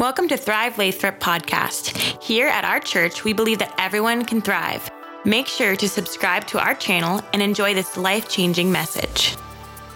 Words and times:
Welcome 0.00 0.28
to 0.28 0.38
Thrive 0.38 0.78
Lathrop 0.78 1.20
podcast. 1.20 2.22
Here 2.22 2.48
at 2.48 2.64
our 2.64 2.80
church, 2.80 3.22
we 3.22 3.34
believe 3.34 3.58
that 3.58 3.74
everyone 3.76 4.24
can 4.24 4.40
thrive. 4.40 4.90
Make 5.26 5.46
sure 5.46 5.76
to 5.76 5.88
subscribe 5.90 6.46
to 6.46 6.58
our 6.58 6.74
channel 6.74 7.20
and 7.34 7.42
enjoy 7.42 7.74
this 7.74 7.98
life 7.98 8.26
changing 8.26 8.72
message. 8.72 9.36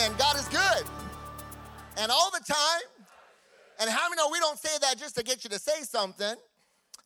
And 0.01 0.14
God 0.19 0.37
is 0.37 0.46
good. 0.48 0.85
And 1.96 2.12
all 2.12 2.30
the 2.30 2.45
time. 2.46 2.82
And 3.80 3.88
how 3.88 4.11
many 4.11 4.21
know 4.21 4.29
we 4.30 4.38
don't 4.40 4.59
say 4.59 4.77
that 4.82 4.98
just 4.98 5.17
to 5.17 5.22
get 5.22 5.43
you 5.43 5.48
to 5.48 5.59
say 5.59 5.80
something? 5.85 6.34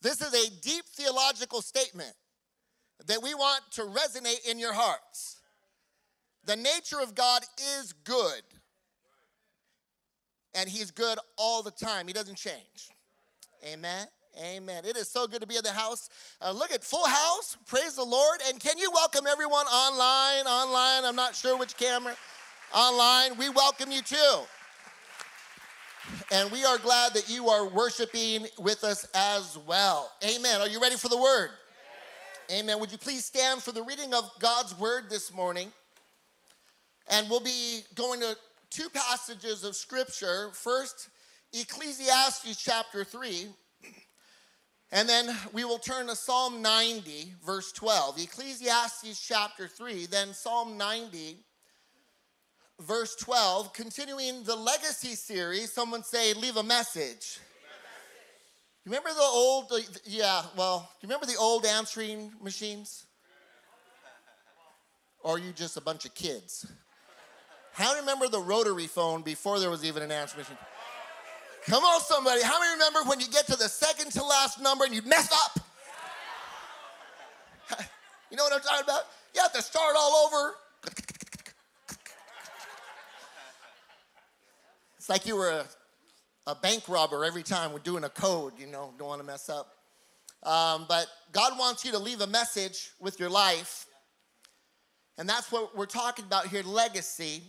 This 0.02 0.20
is 0.20 0.34
a 0.34 0.50
deep 0.60 0.84
theological 0.86 1.62
statement 1.62 2.14
that 3.06 3.22
we 3.22 3.32
want 3.32 3.62
to 3.74 3.82
resonate 3.82 4.44
in 4.50 4.58
your 4.58 4.72
hearts. 4.72 5.40
The 6.46 6.56
nature 6.56 6.98
of 7.00 7.14
God 7.14 7.42
is 7.78 7.92
good 7.92 8.42
and 10.54 10.68
he's 10.68 10.90
good 10.90 11.18
all 11.36 11.62
the 11.62 11.70
time. 11.70 12.06
He 12.06 12.12
doesn't 12.12 12.36
change. 12.36 12.90
Amen. 13.64 14.06
Amen. 14.40 14.84
It 14.84 14.96
is 14.96 15.09
so 15.09 15.27
good 15.27 15.40
to 15.40 15.46
be 15.46 15.56
in 15.56 15.64
the 15.64 15.73
house. 15.73 16.10
Uh, 16.40 16.52
look 16.52 16.70
at 16.70 16.84
full 16.84 17.06
house. 17.06 17.56
Praise 17.66 17.96
the 17.96 18.04
Lord. 18.04 18.40
And 18.48 18.60
can 18.60 18.78
you 18.78 18.90
welcome 18.92 19.26
everyone 19.26 19.66
online? 19.66 20.46
Online. 20.46 21.04
I'm 21.04 21.16
not 21.16 21.34
sure 21.34 21.59
which 21.59 21.76
camera. 21.76 22.14
Online. 22.73 23.37
We 23.37 23.48
welcome 23.48 23.90
you 23.90 24.00
too. 24.02 24.40
And 26.30 26.51
we 26.52 26.65
are 26.65 26.78
glad 26.78 27.15
that 27.15 27.28
you 27.28 27.48
are 27.48 27.68
worshiping 27.68 28.46
with 28.59 28.84
us 28.84 29.09
as 29.15 29.59
well. 29.66 30.12
Amen. 30.24 30.60
Are 30.60 30.68
you 30.68 30.80
ready 30.80 30.96
for 30.96 31.09
the 31.09 31.18
word? 31.18 31.51
Amen. 32.51 32.78
Would 32.80 32.92
you 32.92 32.98
please 32.98 33.24
stand 33.24 33.62
for 33.62 33.73
the 33.73 33.82
reading 33.82 34.15
of 34.15 34.30
God's 34.38 34.78
word 34.78 35.10
this 35.10 35.34
morning? 35.34 35.73
And 37.10 37.28
we'll 37.28 37.40
be 37.40 37.80
going 37.95 38.20
to 38.20 38.37
two 38.70 38.88
passages 38.90 39.64
of 39.64 39.77
scripture. 39.77 40.50
First, 40.52 41.09
Ecclesiastes 41.52 42.62
chapter 42.62 43.04
3, 43.04 43.46
and 44.92 45.09
then 45.09 45.34
we 45.52 45.64
will 45.64 45.78
turn 45.78 46.06
to 46.06 46.16
Psalm 46.16 46.62
90, 46.62 47.34
verse 47.45 47.73
12. 47.73 48.20
Ecclesiastes 48.20 49.20
chapter 49.20 49.68
3, 49.68 50.06
then 50.06 50.32
Psalm 50.32 50.76
90, 50.76 51.37
verse 52.80 53.15
12. 53.16 53.73
Continuing 53.73 54.45
the 54.45 54.56
legacy 54.56 55.15
series, 55.15 55.73
someone 55.73 56.02
say, 56.02 56.34
Leave 56.34 56.56
a 56.56 56.62
message. 56.62 57.40
You 58.84 58.93
remember 58.93 59.10
the 59.10 59.21
old, 59.21 59.71
yeah, 60.04 60.43
well, 60.56 60.90
do 61.00 61.06
you 61.06 61.09
remember 61.09 61.26
the 61.26 61.38
old 61.38 61.66
answering 61.66 62.32
machines? 62.43 63.04
Or 65.22 65.34
are 65.37 65.38
you 65.38 65.53
just 65.53 65.76
a 65.76 65.81
bunch 65.82 66.06
of 66.06 66.15
kids? 66.15 66.66
How 67.78 67.91
many 67.91 68.00
remember 68.00 68.26
the 68.26 68.41
rotary 68.41 68.88
phone 68.88 69.22
before 69.22 69.60
there 69.60 69.71
was 69.71 69.84
even 69.84 70.03
an 70.03 70.10
answer 70.10 70.37
machine? 70.37 70.59
Come 71.66 71.84
on, 71.84 72.00
somebody. 72.00 72.43
How 72.43 72.59
many 72.59 72.72
remember 72.72 73.09
when 73.09 73.21
you 73.21 73.28
get 73.28 73.47
to 73.47 73.56
the 73.56 73.69
second 73.69 74.10
to 74.12 74.25
last 74.25 74.60
number 74.60 74.84
and 74.84 74.93
you 74.93 75.03
mess 75.03 75.31
up? 75.32 75.60
You 78.31 78.37
know 78.37 78.44
what 78.44 78.53
I'm 78.53 78.60
talking 78.60 78.84
about? 78.84 79.03
You 79.34 79.41
have 79.41 79.54
to 79.54 79.62
start 79.62 79.94
all 79.97 80.26
over. 80.26 80.54
It's 84.99 85.09
like 85.09 85.25
you 85.25 85.34
were 85.34 85.49
a, 85.49 85.65
a 86.47 86.54
bank 86.54 86.91
robber 86.91 87.25
every 87.25 87.43
time 87.43 87.72
we're 87.72 87.78
doing 87.78 88.04
a 88.04 88.10
code, 88.10 88.53
you 88.59 88.66
know, 88.66 88.93
don't 88.99 89.09
want 89.09 89.22
to 89.22 89.26
mess 89.26 89.49
up. 89.49 89.72
Um, 90.43 90.84
but 90.87 91.06
God 91.32 91.59
wants 91.59 91.87
you 91.87 91.93
to 91.93 91.99
leave 91.99 92.21
a 92.21 92.26
message 92.26 92.91
with 93.00 93.19
your 93.19 93.31
life. 93.31 93.87
And 95.16 95.26
that's 95.26 95.50
what 95.50 95.75
we're 95.75 95.87
talking 95.87 96.26
about 96.26 96.49
here 96.49 96.62
legacy. 96.62 97.44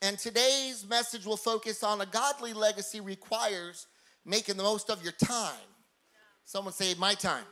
And 0.00 0.18
today's 0.18 0.86
message 0.88 1.26
will 1.26 1.36
focus 1.36 1.82
on 1.82 2.00
a 2.00 2.06
godly 2.06 2.52
legacy 2.52 3.00
requires 3.00 3.86
making 4.24 4.56
the 4.56 4.62
most 4.62 4.90
of 4.90 5.02
your 5.02 5.12
time. 5.12 5.54
Someone 6.44 6.72
say, 6.72 6.94
My 6.98 7.14
time. 7.14 7.44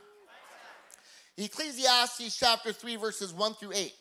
Ecclesiastes 1.37 2.37
chapter 2.37 2.71
3, 2.71 2.95
verses 2.95 3.33
1 3.33 3.53
through 3.55 3.73
8. 3.75 3.93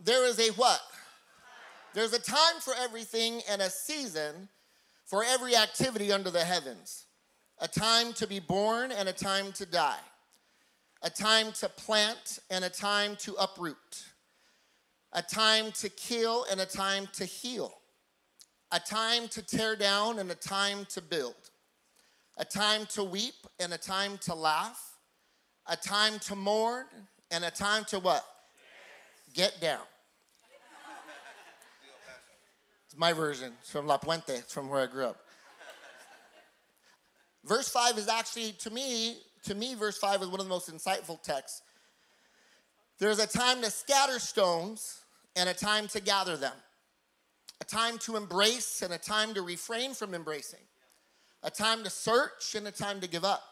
There 0.00 0.26
is 0.26 0.38
a 0.38 0.52
what? 0.52 0.80
There's 1.94 2.12
a 2.12 2.20
time 2.20 2.60
for 2.60 2.74
everything 2.78 3.40
and 3.48 3.62
a 3.62 3.70
season 3.70 4.48
for 5.06 5.24
every 5.24 5.56
activity 5.56 6.12
under 6.12 6.30
the 6.30 6.44
heavens. 6.44 7.06
A 7.60 7.68
time 7.68 8.12
to 8.14 8.26
be 8.26 8.40
born 8.40 8.92
and 8.92 9.08
a 9.08 9.12
time 9.12 9.52
to 9.52 9.64
die. 9.64 9.98
A 11.02 11.08
time 11.08 11.52
to 11.52 11.68
plant 11.68 12.40
and 12.50 12.64
a 12.64 12.68
time 12.68 13.16
to 13.20 13.34
uproot 13.34 14.04
a 15.12 15.22
time 15.22 15.72
to 15.72 15.88
kill 15.88 16.44
and 16.50 16.60
a 16.60 16.66
time 16.66 17.08
to 17.14 17.24
heal, 17.24 17.72
a 18.72 18.80
time 18.80 19.28
to 19.28 19.42
tear 19.42 19.76
down 19.76 20.18
and 20.18 20.30
a 20.30 20.34
time 20.34 20.86
to 20.90 21.00
build, 21.00 21.34
a 22.36 22.44
time 22.44 22.86
to 22.86 23.02
weep 23.02 23.34
and 23.58 23.72
a 23.72 23.78
time 23.78 24.18
to 24.18 24.34
laugh, 24.34 24.96
a 25.66 25.76
time 25.76 26.18
to 26.20 26.36
mourn 26.36 26.86
and 27.30 27.44
a 27.44 27.50
time 27.50 27.84
to 27.86 27.98
what? 27.98 28.24
Get 29.34 29.60
down. 29.60 29.80
It's 32.86 32.96
my 32.96 33.12
version. 33.12 33.52
It's 33.60 33.70
from 33.70 33.86
La 33.86 33.98
Puente, 33.98 34.30
it's 34.30 34.52
from 34.52 34.68
where 34.68 34.82
I 34.82 34.86
grew 34.86 35.06
up. 35.06 35.20
Verse 37.44 37.68
5 37.68 37.98
is 37.98 38.08
actually, 38.08 38.52
to 38.52 38.70
me, 38.70 39.18
to 39.44 39.54
me, 39.54 39.74
verse 39.74 39.96
5 39.98 40.22
is 40.22 40.28
one 40.28 40.40
of 40.40 40.46
the 40.46 40.50
most 40.50 40.70
insightful 40.70 41.22
texts 41.22 41.62
there's 42.98 43.18
a 43.18 43.26
time 43.26 43.62
to 43.62 43.70
scatter 43.70 44.18
stones 44.18 45.02
and 45.36 45.48
a 45.48 45.54
time 45.54 45.86
to 45.88 46.00
gather 46.00 46.36
them, 46.36 46.54
a 47.60 47.64
time 47.64 47.98
to 47.98 48.16
embrace 48.16 48.82
and 48.82 48.92
a 48.92 48.98
time 48.98 49.34
to 49.34 49.42
refrain 49.42 49.94
from 49.94 50.14
embracing, 50.14 50.60
a 51.42 51.50
time 51.50 51.84
to 51.84 51.90
search 51.90 52.54
and 52.56 52.66
a 52.66 52.72
time 52.72 53.00
to 53.00 53.08
give 53.08 53.24
up, 53.24 53.42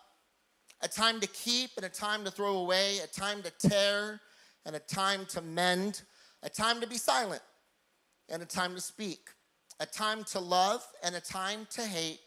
a 0.83 0.89
time 0.89 1.21
to 1.21 1.27
keep 1.29 1.71
and 1.77 1.87
a 1.87 1.89
time 1.89 2.25
to 2.25 2.31
throw 2.31 2.59
away, 2.59 2.99
a 2.99 3.07
time 3.07 3.43
to 3.43 3.69
tear 3.69 4.21
and 4.65 4.75
a 4.75 4.81
time 4.81 5.25
to 5.27 5.41
mend, 5.41 6.03
a 6.43 6.49
time 6.49 6.81
to 6.81 6.87
be 6.87 6.99
silent 6.99 7.43
and 8.29 8.43
a 8.43 8.47
time 8.47 8.75
to 8.75 8.81
speak, 8.81 9.31
a 9.79 9.87
time 9.87 10.25
to 10.25 10.41
love 10.41 10.85
and 11.05 11.15
a 11.15 11.21
time 11.21 11.67
to 11.71 11.83
hate, 11.83 12.21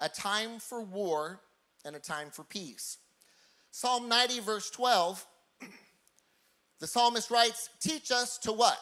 a 0.00 0.08
time 0.08 0.58
for 0.58 0.80
war 0.80 1.40
and 1.84 1.94
a 1.94 2.00
time 2.00 2.30
for 2.30 2.44
peace. 2.44 2.96
Psalm 3.70 4.08
90, 4.08 4.40
verse 4.40 4.70
12 4.70 5.26
the 6.82 6.88
psalmist 6.88 7.30
writes, 7.30 7.70
Teach 7.80 8.10
us 8.10 8.38
to 8.38 8.52
what? 8.52 8.76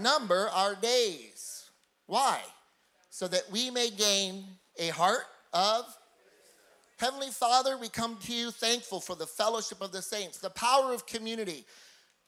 Number 0.00 0.48
our 0.52 0.74
days. 0.74 1.70
Why? 2.06 2.40
So 3.08 3.28
that 3.28 3.44
we 3.52 3.70
may 3.70 3.90
gain 3.90 4.44
a 4.80 4.88
heart 4.88 5.22
of 5.52 5.84
Heavenly 6.96 7.30
Father, 7.30 7.78
we 7.78 7.88
come 7.88 8.18
to 8.22 8.32
you 8.32 8.50
thankful 8.50 8.98
for 8.98 9.14
the 9.14 9.26
fellowship 9.26 9.80
of 9.80 9.92
the 9.92 10.02
saints, 10.02 10.38
the 10.38 10.50
power 10.50 10.92
of 10.92 11.06
community, 11.06 11.64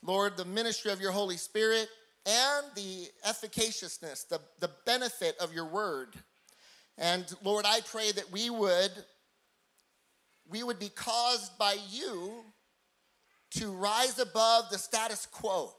Lord, 0.05 0.37
the 0.37 0.45
ministry 0.45 0.93
of 0.93 1.01
your 1.01 1.11
Holy 1.11 1.37
Spirit, 1.37 1.89
and 2.25 2.67
the 2.77 3.09
efficaciousness, 3.29 4.25
the, 4.25 4.41
the 4.61 4.71
benefit 4.85 5.37
of 5.41 5.53
your 5.53 5.67
word. 5.67 6.15
And 6.97 7.25
Lord, 7.43 7.65
I 7.67 7.81
pray 7.81 8.13
that 8.13 8.31
we 8.31 8.51
would 8.51 8.93
we 10.49 10.63
would 10.63 10.79
be 10.79 10.91
caused 10.91 11.59
by 11.59 11.77
you 11.91 12.45
to 13.57 13.71
rise 13.71 14.19
above 14.19 14.71
the 14.71 14.79
status 14.79 15.27
quo. 15.27 15.73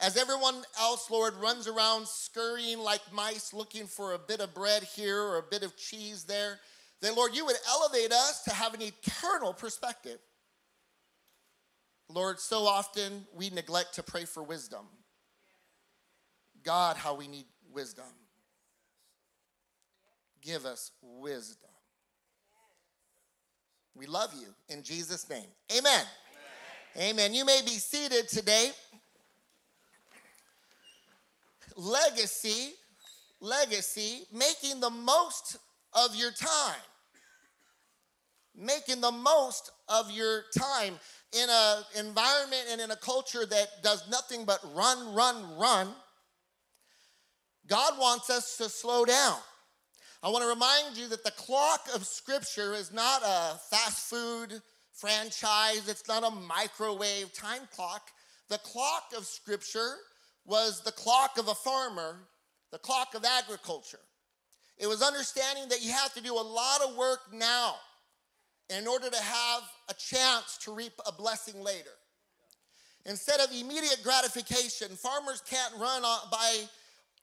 As 0.00 0.16
everyone 0.16 0.62
else, 0.80 1.10
Lord, 1.10 1.34
runs 1.34 1.66
around 1.66 2.06
scurrying 2.06 2.78
like 2.78 3.00
mice 3.12 3.52
looking 3.52 3.86
for 3.86 4.12
a 4.12 4.18
bit 4.18 4.40
of 4.40 4.54
bread 4.54 4.84
here 4.84 5.20
or 5.20 5.38
a 5.38 5.42
bit 5.42 5.64
of 5.64 5.76
cheese 5.76 6.24
there, 6.24 6.60
then, 7.00 7.14
Lord, 7.14 7.34
you 7.34 7.44
would 7.44 7.56
elevate 7.68 8.12
us 8.12 8.44
to 8.44 8.50
have 8.50 8.74
an 8.74 8.82
eternal 8.82 9.52
perspective. 9.52 10.18
Lord, 12.08 12.40
so 12.40 12.64
often 12.66 13.26
we 13.34 13.50
neglect 13.50 13.94
to 13.94 14.02
pray 14.02 14.24
for 14.24 14.42
wisdom. 14.42 14.86
God, 16.62 16.96
how 16.96 17.14
we 17.14 17.28
need 17.28 17.46
wisdom. 17.72 18.04
Give 20.40 20.64
us 20.64 20.92
wisdom. 21.02 21.67
We 23.98 24.06
love 24.06 24.32
you 24.32 24.46
in 24.68 24.84
Jesus' 24.84 25.28
name. 25.28 25.48
Amen. 25.76 26.04
Amen. 26.96 27.10
Amen. 27.10 27.34
You 27.34 27.44
may 27.44 27.62
be 27.64 27.72
seated 27.72 28.28
today. 28.28 28.70
Legacy, 31.74 32.74
legacy, 33.40 34.20
making 34.32 34.78
the 34.78 34.90
most 34.90 35.56
of 35.94 36.14
your 36.14 36.30
time. 36.30 36.80
Making 38.56 39.00
the 39.00 39.10
most 39.10 39.72
of 39.88 40.12
your 40.12 40.42
time 40.56 40.94
in 41.32 41.48
an 41.50 41.82
environment 41.98 42.66
and 42.70 42.80
in 42.80 42.92
a 42.92 42.96
culture 42.96 43.46
that 43.46 43.68
does 43.82 44.08
nothing 44.08 44.44
but 44.44 44.60
run, 44.76 45.12
run, 45.12 45.58
run. 45.58 45.88
God 47.66 47.98
wants 47.98 48.30
us 48.30 48.56
to 48.58 48.68
slow 48.68 49.04
down. 49.04 49.38
I 50.20 50.30
want 50.30 50.42
to 50.42 50.48
remind 50.48 50.96
you 50.96 51.06
that 51.08 51.22
the 51.22 51.30
clock 51.30 51.86
of 51.94 52.04
Scripture 52.04 52.74
is 52.74 52.92
not 52.92 53.22
a 53.22 53.56
fast 53.70 54.10
food 54.10 54.60
franchise, 54.92 55.88
it's 55.88 56.08
not 56.08 56.24
a 56.24 56.34
microwave 56.34 57.32
time 57.32 57.62
clock. 57.72 58.10
The 58.48 58.58
clock 58.58 59.12
of 59.16 59.24
Scripture 59.26 59.94
was 60.44 60.82
the 60.82 60.90
clock 60.90 61.38
of 61.38 61.46
a 61.46 61.54
farmer, 61.54 62.16
the 62.72 62.78
clock 62.78 63.14
of 63.14 63.24
agriculture. 63.24 64.00
It 64.76 64.88
was 64.88 65.02
understanding 65.02 65.68
that 65.68 65.84
you 65.84 65.92
have 65.92 66.12
to 66.14 66.22
do 66.22 66.34
a 66.34 66.42
lot 66.42 66.80
of 66.82 66.96
work 66.96 67.20
now 67.32 67.76
in 68.76 68.88
order 68.88 69.08
to 69.08 69.22
have 69.22 69.62
a 69.88 69.94
chance 69.94 70.58
to 70.62 70.74
reap 70.74 70.92
a 71.06 71.12
blessing 71.12 71.62
later. 71.62 71.94
Instead 73.06 73.38
of 73.38 73.50
immediate 73.52 74.00
gratification, 74.02 74.88
farmers 74.96 75.42
can't 75.48 75.74
run 75.78 76.02
by 76.02 76.64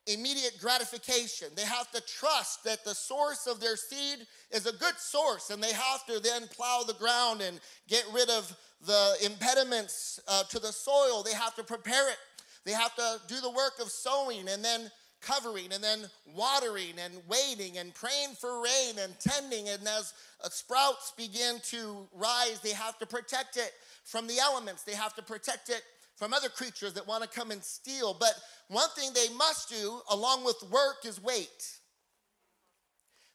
immediate 0.06 0.56
gratification. 0.60 1.48
They 1.56 1.64
have 1.64 1.90
to 1.92 2.00
trust 2.00 2.64
that 2.64 2.84
the 2.84 2.94
source 2.94 3.46
of 3.46 3.60
their 3.60 3.76
seed 3.76 4.26
is 4.50 4.66
a 4.66 4.72
good 4.72 4.98
source, 4.98 5.50
and 5.50 5.62
they 5.62 5.72
have 5.72 6.06
to 6.06 6.20
then 6.20 6.48
plow 6.48 6.84
the 6.86 6.94
ground 6.94 7.40
and 7.40 7.60
get 7.88 8.04
rid 8.12 8.30
of 8.30 8.54
the 8.86 9.14
impediments 9.24 10.20
uh, 10.28 10.44
to 10.44 10.58
the 10.58 10.72
soil. 10.72 11.22
They 11.22 11.34
have 11.34 11.54
to 11.56 11.64
prepare 11.64 12.08
it. 12.08 12.18
They 12.64 12.72
have 12.72 12.94
to 12.96 13.20
do 13.28 13.40
the 13.40 13.50
work 13.50 13.74
of 13.80 13.90
sowing 13.90 14.48
and 14.48 14.64
then 14.64 14.90
covering 15.20 15.72
and 15.72 15.82
then 15.82 16.08
watering 16.34 16.94
and 17.02 17.14
waiting 17.28 17.78
and 17.78 17.94
praying 17.94 18.34
for 18.38 18.62
rain 18.62 18.94
and 19.00 19.18
tending. 19.18 19.68
And 19.68 19.82
as 19.82 20.14
uh, 20.44 20.48
sprouts 20.48 21.12
begin 21.16 21.58
to 21.64 22.06
rise, 22.14 22.60
they 22.62 22.70
have 22.70 22.98
to 22.98 23.06
protect 23.06 23.56
it 23.56 23.72
from 24.04 24.26
the 24.26 24.38
elements. 24.38 24.82
They 24.82 24.94
have 24.94 25.14
to 25.14 25.22
protect 25.22 25.68
it 25.68 25.82
from 26.16 26.34
other 26.34 26.48
creatures 26.48 26.94
that 26.94 27.06
want 27.06 27.22
to 27.22 27.28
come 27.28 27.50
and 27.50 27.62
steal. 27.62 28.16
But 28.18 28.34
one 28.68 28.88
thing 28.96 29.10
they 29.14 29.32
must 29.34 29.68
do, 29.68 30.00
along 30.10 30.44
with 30.44 30.62
work, 30.70 31.04
is 31.04 31.22
wait. 31.22 31.78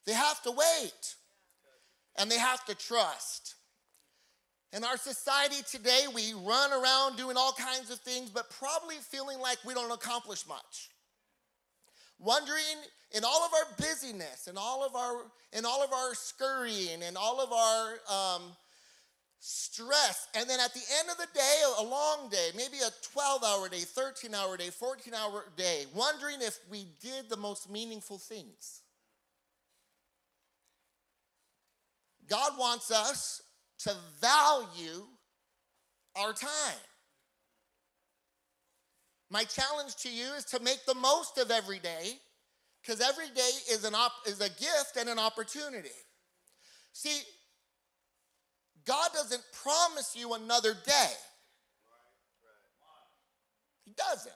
They 0.04 0.12
have 0.12 0.42
to 0.42 0.50
wait 0.50 1.14
and 2.18 2.30
they 2.30 2.38
have 2.38 2.64
to 2.66 2.74
trust. 2.74 3.54
In 4.72 4.84
our 4.84 4.96
society 4.96 5.62
today, 5.70 6.04
we 6.14 6.32
run 6.32 6.72
around 6.72 7.16
doing 7.16 7.36
all 7.36 7.52
kinds 7.52 7.90
of 7.90 7.98
things, 8.00 8.30
but 8.30 8.50
probably 8.50 8.96
feeling 8.96 9.38
like 9.38 9.58
we 9.64 9.74
don't 9.74 9.90
accomplish 9.90 10.46
much. 10.48 10.90
Wondering 12.18 12.62
in 13.10 13.22
all 13.24 13.44
of 13.44 13.52
our 13.52 13.76
busyness, 13.76 14.46
and 14.46 14.56
all 14.56 14.84
of 14.84 14.94
our 14.94 15.24
in 15.52 15.66
all 15.66 15.82
of 15.84 15.92
our 15.92 16.14
scurrying, 16.14 17.02
and 17.02 17.18
all 17.18 17.40
of 17.40 17.52
our 17.52 18.36
um, 18.36 18.42
stress, 19.44 20.28
and 20.36 20.48
then 20.48 20.60
at 20.60 20.72
the 20.72 20.80
end 21.00 21.10
of 21.10 21.16
the 21.16 21.26
day, 21.34 21.62
a 21.80 21.82
long 21.82 22.28
day, 22.30 22.50
maybe 22.56 22.76
a 22.76 23.18
12-hour 23.18 23.68
day, 23.68 23.78
13-hour 23.78 24.56
day, 24.56 24.68
14-hour 24.68 25.46
day, 25.56 25.84
wondering 25.92 26.36
if 26.40 26.60
we 26.70 26.86
did 27.00 27.28
the 27.28 27.36
most 27.36 27.68
meaningful 27.68 28.18
things. 28.18 28.82
God 32.28 32.52
wants 32.56 32.92
us 32.92 33.42
to 33.80 33.92
value 34.20 35.06
our 36.14 36.32
time. 36.32 36.78
My 39.28 39.42
challenge 39.42 39.96
to 40.02 40.08
you 40.08 40.34
is 40.36 40.44
to 40.46 40.60
make 40.60 40.86
the 40.86 40.94
most 40.94 41.38
of 41.38 41.50
every 41.50 41.80
day 41.80 42.12
because 42.80 43.00
every 43.00 43.28
day 43.34 43.50
is, 43.68 43.82
an 43.84 43.96
op- 43.96 44.12
is 44.24 44.40
a 44.40 44.50
gift 44.50 44.96
and 44.96 45.08
an 45.08 45.18
opportunity. 45.18 45.88
See, 46.92 47.22
God 48.84 49.10
doesn't 49.12 49.42
promise 49.62 50.14
you 50.16 50.34
another 50.34 50.74
day, 50.74 51.12
He 53.84 53.92
doesn't. 53.92 54.34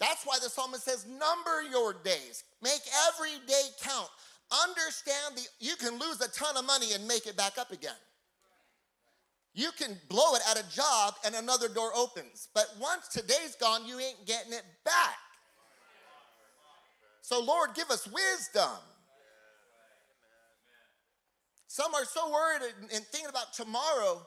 That's 0.00 0.24
why 0.24 0.38
the 0.42 0.50
psalmist 0.50 0.84
says, 0.84 1.06
Number 1.06 1.62
your 1.70 1.94
days, 2.02 2.42
make 2.60 2.80
every 3.08 3.38
day 3.46 3.62
count. 3.82 4.08
Understand 4.66 5.36
the, 5.36 5.46
you 5.60 5.76
can 5.76 5.98
lose 5.98 6.20
a 6.20 6.28
ton 6.28 6.56
of 6.56 6.66
money 6.66 6.92
and 6.92 7.06
make 7.06 7.26
it 7.26 7.36
back 7.36 7.56
up 7.56 7.70
again. 7.70 7.94
You 9.54 9.70
can 9.78 9.96
blow 10.08 10.34
it 10.34 10.42
at 10.50 10.58
a 10.58 10.74
job 10.74 11.14
and 11.24 11.34
another 11.34 11.68
door 11.68 11.92
opens. 11.94 12.48
But 12.54 12.66
once 12.80 13.08
today's 13.08 13.54
gone, 13.60 13.86
you 13.86 13.98
ain't 14.00 14.26
getting 14.26 14.52
it 14.52 14.64
back. 14.84 15.16
So, 17.20 17.40
Lord, 17.40 17.70
give 17.74 17.90
us 17.90 18.06
wisdom. 18.08 18.76
Some 21.72 21.94
are 21.94 22.04
so 22.04 22.30
worried 22.30 22.70
and 22.80 23.02
thinking 23.06 23.30
about 23.30 23.54
tomorrow 23.54 24.20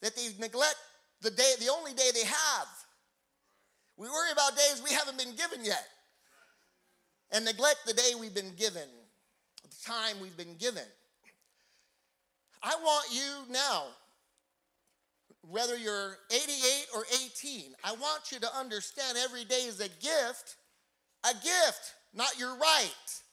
that 0.00 0.14
they 0.14 0.28
neglect 0.38 0.76
the 1.22 1.30
day, 1.32 1.54
the 1.58 1.68
only 1.68 1.92
day 1.92 2.10
they 2.14 2.24
have. 2.24 2.68
We 3.96 4.06
worry 4.06 4.30
about 4.30 4.56
days 4.56 4.80
we 4.80 4.92
haven't 4.92 5.18
been 5.18 5.34
given 5.34 5.64
yet 5.64 5.84
and 7.32 7.44
neglect 7.44 7.78
the 7.84 7.94
day 7.94 8.12
we've 8.16 8.32
been 8.32 8.54
given 8.54 8.86
the 9.64 9.76
time 9.84 10.20
we've 10.22 10.36
been 10.36 10.54
given. 10.56 10.84
I 12.62 12.76
want 12.76 13.12
you 13.12 13.52
now, 13.52 13.86
whether 15.50 15.76
you're 15.76 16.16
88 16.30 16.86
or 16.94 17.06
18, 17.24 17.74
I 17.82 17.90
want 17.90 18.30
you 18.30 18.38
to 18.38 18.56
understand 18.56 19.18
every 19.18 19.44
day 19.44 19.62
is 19.66 19.80
a 19.80 19.88
gift, 19.88 20.54
a 21.24 21.34
gift, 21.34 21.94
not 22.14 22.38
your 22.38 22.56
right. 22.56 23.23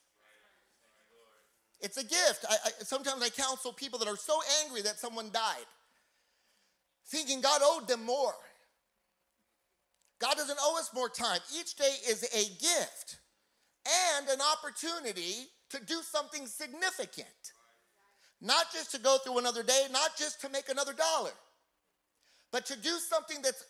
It's 1.82 1.98
a 1.98 2.04
gift. 2.04 2.46
I, 2.50 2.56
I, 2.66 2.70
sometimes 2.84 3.22
I 3.24 3.30
counsel 3.30 3.74
people 3.74 4.00
that 4.00 4.08
are 4.08 4.18
so 4.18 4.40
angry 4.64 4.82
that 4.84 5.00
someone 5.00 5.30
died, 5.32 5.66
thinking 7.08 7.42
God 7.42 7.62
owed 7.64 7.88
them 7.88 8.06
more. 8.06 8.34
God 10.20 10.36
doesn't 10.38 10.60
owe 10.62 10.78
us 10.78 10.92
more 10.94 11.10
time. 11.10 11.40
Each 11.60 11.76
day 11.76 11.96
is 12.08 12.24
a 12.24 12.44
gift 12.62 13.18
and 14.18 14.30
an 14.30 14.40
opportunity 14.54 15.48
to 15.72 15.84
do 15.84 16.02
something 16.04 16.46
significant. 16.46 17.28
Not 18.40 18.72
just 18.72 18.92
to 18.92 19.00
go 19.00 19.18
through 19.24 19.40
another 19.40 19.64
day, 19.64 19.86
not 19.92 20.16
just 20.18 20.42
to 20.42 20.50
make 20.50 20.70
another 20.70 20.94
dollar, 20.94 21.32
but 22.52 22.66
to 22.68 22.78
do 22.78 22.98
something 23.00 23.38
that's 23.42 23.64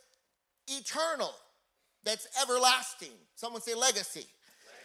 eternal, 0.67 1.33
that's 2.03 2.27
everlasting. 2.41 3.11
Someone 3.35 3.61
say 3.61 3.73
legacy. 3.73 4.25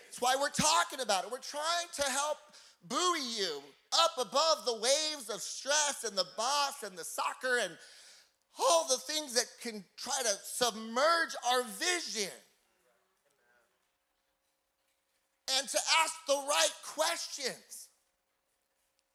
That's 0.07 0.21
why 0.21 0.37
we're 0.41 0.51
talking 0.51 1.01
about 1.01 1.25
it. 1.25 1.33
We're 1.33 1.39
trying 1.39 1.87
to 1.97 2.03
help 2.03 2.39
buoy 2.89 3.21
you 3.37 3.63
up 3.93 4.13
above 4.19 4.65
the 4.65 4.75
waves 4.75 5.31
of 5.33 5.41
stress 5.41 6.05
and 6.07 6.17
the 6.17 6.27
boss 6.37 6.83
and 6.83 6.97
the 6.97 7.05
soccer 7.05 7.59
and 7.63 7.73
all 8.59 8.87
the 8.89 8.97
things 8.97 9.35
that 9.35 9.47
can 9.63 9.85
try 9.97 10.19
to 10.23 10.35
submerge 10.43 11.35
our 11.53 11.63
vision. 11.65 12.33
and 15.59 15.69
to 15.69 15.79
ask 16.03 16.15
the 16.27 16.35
right 16.35 16.75
questions. 16.85 17.89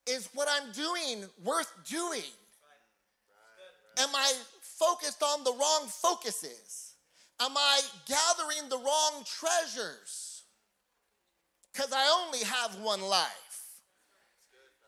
Is 0.08 0.30
what 0.34 0.48
I'm 0.50 0.72
doing 0.72 1.26
worth 1.44 1.72
doing? 1.88 2.34
Am 4.00 4.10
I 4.16 4.34
focused 4.62 5.22
on 5.22 5.44
the 5.44 5.52
wrong 5.52 5.88
focuses? 5.88 6.94
Am 7.40 7.52
I 7.56 7.82
gathering 8.08 8.70
the 8.70 8.78
wrong 8.78 9.26
treasures? 9.26 10.44
Because 11.72 11.92
I 11.94 12.24
only 12.26 12.44
have 12.44 12.80
one 12.80 13.02
life. 13.02 13.51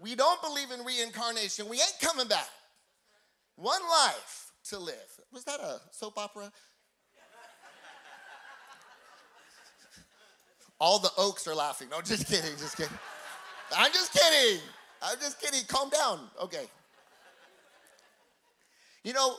We 0.03 0.15
don't 0.15 0.41
believe 0.41 0.69
in 0.72 0.83
reincarnation. 0.83 1.69
We 1.69 1.77
ain't 1.77 1.95
coming 2.01 2.27
back. 2.27 2.50
One 3.55 3.81
life 3.89 4.51
to 4.65 4.77
live. 4.77 4.95
Was 5.31 5.45
that 5.45 5.62
a 5.62 5.79
soap 5.91 6.17
opera? 6.17 6.51
All 10.77 11.00
the 11.00 11.10
oaks 11.17 11.48
are 11.48 11.55
laughing. 11.55 11.88
No, 11.89 12.01
just 12.01 12.27
kidding, 12.27 12.51
just 12.57 12.75
kidding. 12.75 12.91
I'm 13.77 13.93
just 13.93 14.12
kidding. 14.12 14.60
I'm 15.01 15.17
just 15.22 15.39
kidding. 15.39 15.62
Calm 15.69 15.89
down. 15.89 16.19
Okay. 16.41 16.65
You 19.05 19.13
know, 19.13 19.29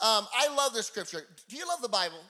um, 0.00 0.26
I 0.36 0.54
love 0.54 0.74
the 0.74 0.82
scripture. 0.82 1.22
Do 1.48 1.56
you 1.56 1.66
love 1.66 1.80
the 1.80 1.88
Bible? 1.88 2.20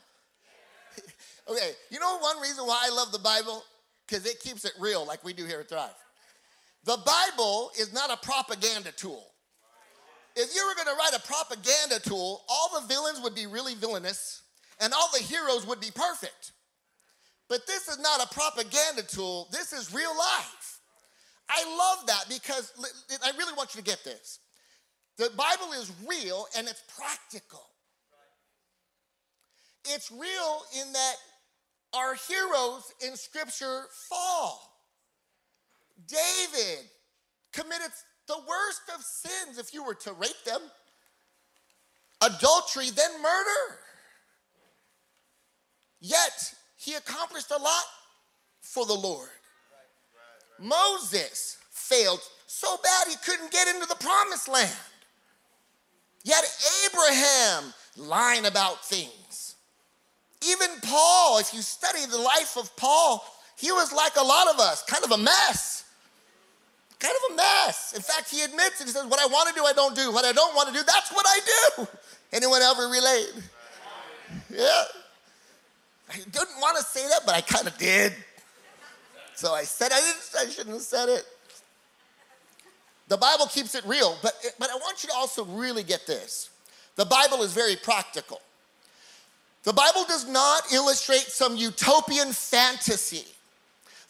okay. 1.51 1.73
You 1.91 1.99
know 1.99 2.19
one 2.19 2.41
reason 2.41 2.65
why 2.67 2.83
I 2.85 2.95
love 2.95 3.11
the 3.11 3.19
Bible? 3.19 3.65
Because 4.07 4.27
it 4.27 4.39
keeps 4.39 4.65
it 4.65 4.75
real, 4.79 5.05
like 5.05 5.25
we 5.25 5.33
do 5.33 5.45
here 5.45 5.59
at 5.59 5.69
Thrive. 5.69 5.91
The 6.85 6.99
Bible 7.05 7.71
is 7.79 7.93
not 7.93 8.11
a 8.11 8.17
propaganda 8.17 8.93
tool. 8.93 9.27
If 10.37 10.55
you 10.55 10.67
were 10.67 10.75
going 10.75 10.87
to 10.87 10.99
write 10.99 11.15
a 11.15 11.27
propaganda 11.27 12.01
tool, 12.01 12.43
all 12.49 12.81
the 12.81 12.87
villains 12.87 13.21
would 13.21 13.35
be 13.35 13.47
really 13.47 13.75
villainous 13.75 14.43
and 14.81 14.95
all 14.95 15.11
the 15.13 15.23
heroes 15.23 15.67
would 15.67 15.81
be 15.81 15.91
perfect. 15.95 16.53
But 17.49 17.67
this 17.67 17.89
is 17.89 17.99
not 17.99 18.23
a 18.23 18.33
propaganda 18.33 19.03
tool, 19.03 19.49
this 19.53 19.73
is 19.73 19.93
real 19.93 20.17
life. 20.17 20.81
I 21.49 21.65
love 21.65 22.07
that 22.07 22.25
because 22.29 22.73
I 23.25 23.37
really 23.37 23.53
want 23.55 23.75
you 23.75 23.81
to 23.81 23.85
get 23.85 24.05
this. 24.05 24.39
The 25.19 25.31
Bible 25.37 25.73
is 25.73 25.93
real 26.09 26.47
and 26.57 26.69
it's 26.69 26.83
practical. 26.97 27.67
It's 29.85 30.11
real 30.13 30.63
in 30.81 30.93
that 30.93 31.15
our 31.93 32.15
heroes 32.15 32.93
in 33.05 33.17
Scripture 33.17 33.85
fall. 34.09 34.70
David 36.07 36.85
committed 37.53 37.91
the 38.27 38.39
worst 38.39 38.83
of 38.95 39.03
sins 39.03 39.59
if 39.59 39.75
you 39.75 39.85
were 39.85 39.95
to 39.95 40.13
rate 40.13 40.45
them 40.45 40.61
adultery, 42.21 42.91
then 42.91 43.11
murder. 43.23 43.79
Yet 46.01 46.55
he 46.77 46.95
accomplished 46.95 47.51
a 47.51 47.61
lot 47.61 47.85
for 48.61 48.87
the 48.87 48.95
Lord. 48.95 49.29
Moses 50.59 51.59
failed 51.71 52.21
so 52.47 52.77
bad 52.83 53.09
he 53.09 53.17
couldn't 53.25 53.51
get 53.51 53.69
into 53.69 53.87
the 53.87 53.95
promised 53.97 54.49
land. 54.49 54.71
Yet 56.23 56.45
Abraham 56.87 57.73
lying 57.97 58.47
about 58.47 58.85
things. 58.85 59.57
Even 60.47 60.69
Paul, 60.83 61.39
if 61.39 61.55
you 61.55 61.63
study 61.63 62.05
the 62.07 62.19
life 62.19 62.57
of 62.59 62.75
Paul, 62.77 63.25
he 63.57 63.73
was 63.73 63.93
like 63.93 64.17
a 64.17 64.23
lot 64.23 64.49
of 64.49 64.61
us, 64.61 64.83
kind 64.85 65.05
of 65.05 65.13
a 65.13 65.19
mess. 65.19 65.80
Kind 67.01 67.15
of 67.17 67.33
a 67.33 67.37
mess. 67.37 67.95
In 67.97 68.03
fact, 68.03 68.31
he 68.31 68.43
admits 68.43 68.81
it. 68.81 68.85
He 68.85 68.91
says, 68.91 69.07
What 69.07 69.19
I 69.19 69.27
want 69.27 69.49
to 69.49 69.55
do, 69.55 69.65
I 69.65 69.73
don't 69.73 69.97
do. 69.97 70.13
What 70.13 70.27
I 70.27 70.33
don't 70.33 70.55
want 70.55 70.69
to 70.69 70.75
do, 70.75 70.81
that's 70.87 71.11
what 71.11 71.25
I 71.27 71.41
do. 71.77 71.89
Anyone 72.33 72.61
ever 72.63 72.83
relate? 72.83 73.33
Yeah. 74.51 74.83
I 76.13 76.17
didn't 76.17 76.61
want 76.61 76.77
to 76.77 76.85
say 76.85 77.09
that, 77.09 77.21
but 77.25 77.35
I 77.35 77.41
kind 77.41 77.67
of 77.67 77.77
did. 77.79 78.13
So 79.35 79.55
I 79.55 79.63
said 79.63 79.91
I, 79.93 80.01
didn't, 80.01 80.35
I 80.39 80.51
shouldn't 80.51 80.75
have 80.75 80.83
said 80.83 81.09
it. 81.09 81.25
The 83.09 83.17
Bible 83.17 83.47
keeps 83.47 83.75
it 83.75 83.85
real, 83.87 84.17
but, 84.23 84.35
but 84.59 84.71
I 84.71 84.75
want 84.75 85.03
you 85.03 85.09
to 85.09 85.15
also 85.17 85.45
really 85.47 85.83
get 85.83 86.07
this. 86.07 86.51
The 86.97 87.07
Bible 87.07 87.43
is 87.43 87.53
very 87.53 87.77
practical. 87.77 88.41
The 89.63 89.73
Bible 89.73 90.05
does 90.07 90.29
not 90.29 90.73
illustrate 90.73 91.23
some 91.23 91.57
utopian 91.57 92.33
fantasy 92.33 93.25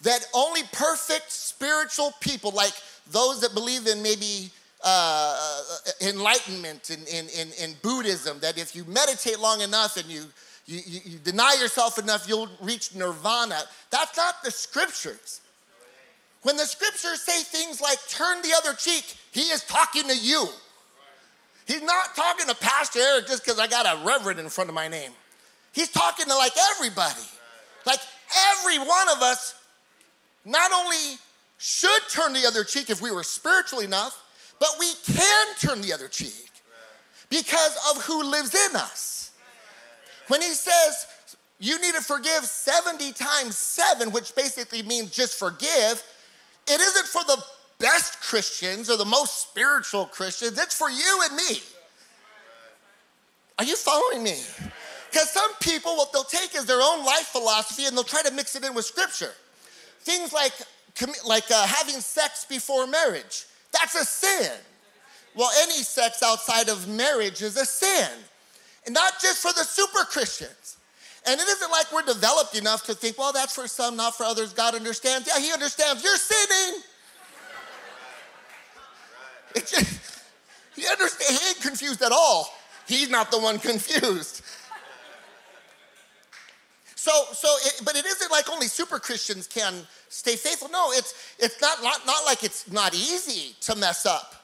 that 0.02 0.26
only 0.34 0.62
perfect 0.72 1.30
spiritual 1.30 2.12
people, 2.20 2.52
like 2.52 2.72
those 3.10 3.40
that 3.40 3.54
believe 3.54 3.86
in 3.86 4.02
maybe 4.02 4.50
uh, 4.82 5.62
enlightenment 6.00 6.90
in, 6.90 7.00
in, 7.06 7.28
in, 7.28 7.48
in, 7.62 7.74
Buddhism, 7.82 8.38
that 8.40 8.58
if 8.58 8.74
you 8.74 8.84
meditate 8.84 9.38
long 9.38 9.60
enough 9.60 9.96
and 9.96 10.06
you, 10.06 10.24
you, 10.66 10.80
you 11.04 11.18
deny 11.18 11.54
yourself 11.60 11.98
enough, 11.98 12.26
you'll 12.26 12.48
reach 12.62 12.94
nirvana. 12.94 13.60
That's 13.90 14.16
not 14.16 14.42
the 14.42 14.50
scriptures. 14.50 15.42
When 16.42 16.56
the 16.56 16.64
scriptures 16.64 17.20
say 17.20 17.42
things 17.42 17.82
like 17.82 17.98
turn 18.08 18.40
the 18.40 18.54
other 18.56 18.74
cheek, 18.74 19.16
he 19.32 19.42
is 19.42 19.62
talking 19.64 20.04
to 20.04 20.16
you. 20.16 20.46
He's 21.66 21.82
not 21.82 22.16
talking 22.16 22.46
to 22.46 22.54
Pastor 22.56 23.00
Eric 23.00 23.26
just 23.26 23.44
because 23.44 23.58
I 23.58 23.66
got 23.66 23.86
a 23.86 24.04
reverend 24.04 24.40
in 24.40 24.48
front 24.48 24.70
of 24.70 24.74
my 24.74 24.88
name. 24.88 25.10
He's 25.72 25.90
talking 25.90 26.24
to 26.24 26.34
like 26.34 26.52
everybody. 26.74 27.20
Like 27.86 28.00
every 28.52 28.78
one 28.78 29.08
of 29.14 29.22
us 29.22 29.59
not 30.44 30.72
only 30.72 31.18
should 31.58 32.02
turn 32.10 32.32
the 32.32 32.46
other 32.46 32.64
cheek 32.64 32.90
if 32.90 33.02
we 33.02 33.10
were 33.10 33.22
spiritual 33.22 33.80
enough, 33.80 34.22
but 34.58 34.70
we 34.78 34.92
can 35.06 35.46
turn 35.58 35.80
the 35.80 35.92
other 35.92 36.08
cheek 36.08 36.50
because 37.28 37.76
of 37.90 38.02
who 38.04 38.24
lives 38.24 38.54
in 38.54 38.76
us. 38.76 39.32
When 40.28 40.40
he 40.40 40.52
says 40.52 41.06
you 41.58 41.78
need 41.80 41.94
to 41.94 42.00
forgive 42.00 42.44
70 42.44 43.12
times 43.12 43.56
seven, 43.56 44.10
which 44.12 44.34
basically 44.34 44.82
means 44.82 45.10
just 45.10 45.38
forgive, 45.38 46.02
it 46.66 46.80
isn't 46.80 47.06
for 47.06 47.22
the 47.24 47.42
best 47.78 48.20
Christians 48.20 48.88
or 48.88 48.96
the 48.96 49.04
most 49.04 49.50
spiritual 49.50 50.06
Christians, 50.06 50.58
it's 50.58 50.76
for 50.76 50.88
you 50.90 51.20
and 51.24 51.36
me. 51.36 51.60
Are 53.58 53.64
you 53.64 53.76
following 53.76 54.22
me? 54.22 54.38
Because 55.10 55.28
some 55.30 55.50
people, 55.60 55.96
what 55.96 56.12
they'll 56.12 56.24
take 56.24 56.54
is 56.54 56.64
their 56.64 56.80
own 56.80 57.04
life 57.04 57.26
philosophy 57.26 57.84
and 57.84 57.94
they'll 57.94 58.04
try 58.04 58.22
to 58.22 58.32
mix 58.32 58.56
it 58.56 58.64
in 58.64 58.74
with 58.74 58.86
scripture. 58.86 59.32
Things 60.00 60.32
like, 60.32 60.52
like 61.26 61.50
uh, 61.50 61.66
having 61.66 62.00
sex 62.00 62.44
before 62.44 62.86
marriage, 62.86 63.44
that's 63.72 63.94
a 63.94 64.04
sin. 64.04 64.52
Well, 65.34 65.50
any 65.62 65.82
sex 65.82 66.22
outside 66.22 66.68
of 66.68 66.88
marriage 66.88 67.42
is 67.42 67.56
a 67.56 67.64
sin. 67.64 68.08
And 68.86 68.94
not 68.94 69.20
just 69.20 69.42
for 69.42 69.52
the 69.52 69.64
super 69.64 70.04
Christians. 70.04 70.76
And 71.26 71.38
it 71.38 71.46
isn't 71.46 71.70
like 71.70 71.92
we're 71.92 72.02
developed 72.02 72.56
enough 72.56 72.84
to 72.86 72.94
think, 72.94 73.18
well, 73.18 73.32
that's 73.32 73.54
for 73.54 73.68
some, 73.68 73.96
not 73.96 74.16
for 74.16 74.24
others. 74.24 74.52
God 74.52 74.74
understands. 74.74 75.28
Yeah, 75.28 75.40
He 75.40 75.52
understands. 75.52 76.02
You're 76.02 76.16
sinning. 76.16 76.82
Just, 79.54 80.24
he 80.76 80.86
understands. 80.86 81.40
He 81.40 81.48
ain't 81.48 81.60
confused 81.60 82.02
at 82.02 82.12
all. 82.12 82.52
He's 82.86 83.10
not 83.10 83.30
the 83.30 83.38
one 83.38 83.58
confused. 83.58 84.42
So, 87.00 87.12
so, 87.32 87.48
it, 87.64 87.80
but 87.82 87.96
it 87.96 88.04
isn't 88.04 88.30
like 88.30 88.50
only 88.50 88.66
super 88.66 88.98
Christians 88.98 89.46
can 89.46 89.72
stay 90.10 90.36
faithful. 90.36 90.68
No, 90.68 90.92
it's 90.92 91.14
it's 91.38 91.58
not, 91.58 91.82
not 91.82 92.04
not 92.04 92.26
like 92.26 92.44
it's 92.44 92.70
not 92.70 92.92
easy 92.92 93.54
to 93.62 93.74
mess 93.74 94.04
up 94.04 94.34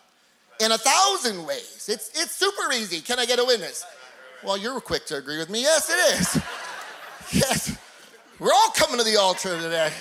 in 0.59 0.73
a 0.73 0.79
thousand 0.79 1.45
ways. 1.45 1.87
It's 1.93 2.09
it's 2.15 2.35
super 2.35 2.73
easy. 2.73 3.03
Can 3.03 3.19
I 3.19 3.27
get 3.27 3.39
a 3.39 3.45
witness? 3.45 3.85
Well, 4.43 4.57
you're 4.57 4.81
quick 4.81 5.05
to 5.09 5.19
agree 5.19 5.37
with 5.37 5.51
me. 5.51 5.61
Yes, 5.61 5.91
it 5.91 6.19
is. 6.19 6.43
yes, 7.43 7.77
we're 8.39 8.55
all 8.55 8.71
coming 8.71 8.97
to 8.97 9.05
the 9.05 9.19
altar 9.19 9.61
today. 9.61 9.93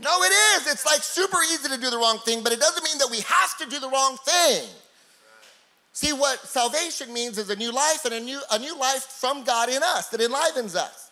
No, 0.00 0.22
it 0.22 0.32
is. 0.56 0.72
It's 0.72 0.86
like 0.86 1.02
super 1.02 1.36
easy 1.52 1.68
to 1.68 1.78
do 1.78 1.90
the 1.90 1.98
wrong 1.98 2.18
thing, 2.20 2.42
but 2.42 2.54
it 2.54 2.60
doesn't 2.60 2.82
mean 2.82 2.96
that 2.96 3.10
we 3.10 3.20
have 3.20 3.58
to 3.58 3.66
do 3.66 3.78
the 3.78 3.90
wrong 3.90 4.16
thing. 4.24 4.66
See, 5.98 6.12
what 6.12 6.38
salvation 6.46 7.12
means 7.12 7.38
is 7.38 7.50
a 7.50 7.56
new 7.56 7.72
life 7.72 8.04
and 8.04 8.14
a 8.14 8.20
new, 8.20 8.40
a 8.52 8.58
new 8.60 8.78
life 8.78 9.02
from 9.02 9.42
God 9.42 9.68
in 9.68 9.82
us 9.82 10.06
that 10.10 10.20
enlivens 10.20 10.76
us. 10.76 11.10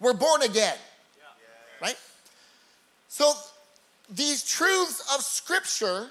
We're 0.00 0.12
born 0.12 0.42
again, 0.42 0.74
right? 1.80 1.94
So, 3.06 3.32
these 4.10 4.42
truths 4.42 5.14
of 5.14 5.22
Scripture 5.22 6.10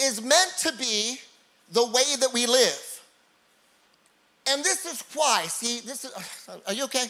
is 0.00 0.22
meant 0.22 0.52
to 0.60 0.72
be 0.78 1.18
the 1.72 1.84
way 1.84 2.14
that 2.20 2.30
we 2.32 2.46
live. 2.46 3.00
And 4.48 4.62
this 4.62 4.86
is 4.86 5.02
why. 5.12 5.46
See, 5.46 5.80
this 5.80 6.04
is, 6.04 6.12
are 6.68 6.72
you 6.72 6.84
okay? 6.84 7.06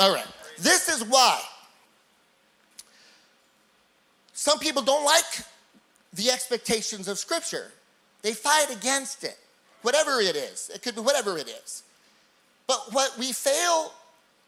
All 0.00 0.12
right. 0.12 0.26
This 0.58 0.88
is 0.88 1.04
why. 1.04 1.40
Some 4.32 4.58
people 4.58 4.82
don't 4.82 5.04
like 5.04 5.46
the 6.12 6.32
expectations 6.32 7.06
of 7.06 7.20
Scripture, 7.20 7.70
they 8.22 8.32
fight 8.32 8.72
against 8.72 9.22
it 9.22 9.38
whatever 9.84 10.20
it 10.20 10.34
is. 10.34 10.70
It 10.74 10.82
could 10.82 10.94
be 10.94 11.02
whatever 11.02 11.36
it 11.36 11.48
is. 11.48 11.82
But 12.66 12.92
what 12.92 13.16
we 13.18 13.32
fail 13.32 13.92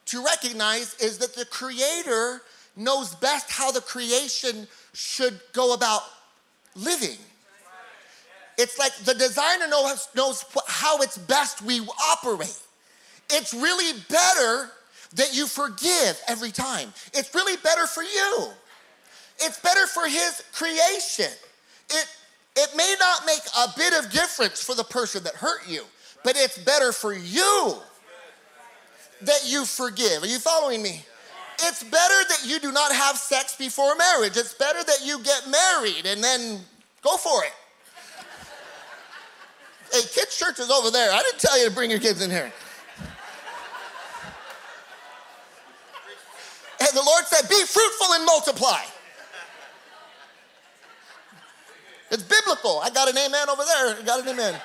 to 0.07 0.25
recognize 0.25 0.95
is 0.95 1.19
that 1.19 1.35
the 1.35 1.45
Creator 1.45 2.41
knows 2.77 3.15
best 3.17 3.51
how 3.51 3.71
the 3.71 3.83
creation 3.83 4.67
should 4.95 5.39
go 5.53 5.75
about 5.75 6.03
living. 6.75 7.19
It's 8.59 8.79
like 8.79 8.95
the 8.97 9.13
designer 9.15 9.69
knows, 9.69 10.09
knows 10.15 10.45
how 10.67 11.03
it's 11.03 11.19
best 11.19 11.61
we 11.61 11.81
operate. 12.11 12.59
It's 13.31 13.53
really 13.53 14.01
better 14.09 14.71
that 15.15 15.37
you 15.37 15.47
forgive 15.47 16.19
every 16.29 16.51
time. 16.51 16.93
It's 17.13 17.35
really 17.35 17.57
better 17.59 17.87
for 17.87 18.03
you. 18.03 18.49
It's 19.41 19.61
better 19.61 19.87
for 19.87 20.07
his 20.07 20.43
creation. 20.55 21.33
It 21.91 22.07
it 22.57 22.75
may 22.75 22.95
not 22.99 23.27
make 23.27 23.43
a 23.59 23.69
bit 23.77 23.93
of 23.93 24.11
difference 24.11 24.63
for 24.63 24.75
the 24.75 24.85
person 24.85 25.23
that 25.25 25.35
hurt 25.35 25.69
you, 25.69 25.85
but 26.25 26.37
it's 26.37 26.59
better 26.59 26.91
for 26.93 27.13
you 27.13 27.77
that 29.23 29.43
you 29.47 29.65
forgive. 29.65 30.23
Are 30.23 30.27
you 30.27 30.39
following 30.39 30.83
me? 30.83 31.05
It's 31.63 31.83
better 31.83 32.29
that 32.29 32.41
you 32.45 32.59
do 32.59 32.73
not 32.73 32.93
have 32.93 33.17
sex 33.17 33.57
before 33.57 33.95
marriage. 33.97 34.37
It's 34.37 34.55
better 34.55 34.83
that 34.83 34.99
you 35.05 35.23
get 35.23 35.49
married 35.49 36.05
and 36.07 36.23
then 36.23 36.61
go 37.03 37.17
for 37.17 37.45
it. 37.45 37.53
hey, 39.93 40.01
kids' 40.01 40.39
church 40.39 40.59
is 40.59 40.71
over 40.71 40.91
there. 40.91 41.13
I 41.13 41.23
didn't 41.23 41.41
tell 41.41 41.59
you 41.59 41.69
to 41.69 41.75
bring 41.75 41.91
your 41.91 42.01
kids 42.01 42.23
in 42.23 42.31
here. 42.31 42.53
And 46.79 46.89
the 46.93 47.03
Lord 47.03 47.25
said, 47.27 47.49
Be 47.49 47.63
fruitful 47.65 48.15
and 48.15 48.25
multiply. 48.27 48.83
It's 52.11 52.23
biblical. 52.23 52.81
I 52.81 52.91
got 52.91 53.09
an 53.09 53.17
amen 53.19 53.49
over 53.49 53.63
there. 53.65 53.97
I 53.97 54.03
got 54.05 54.21
an 54.21 54.29
amen. 54.29 54.61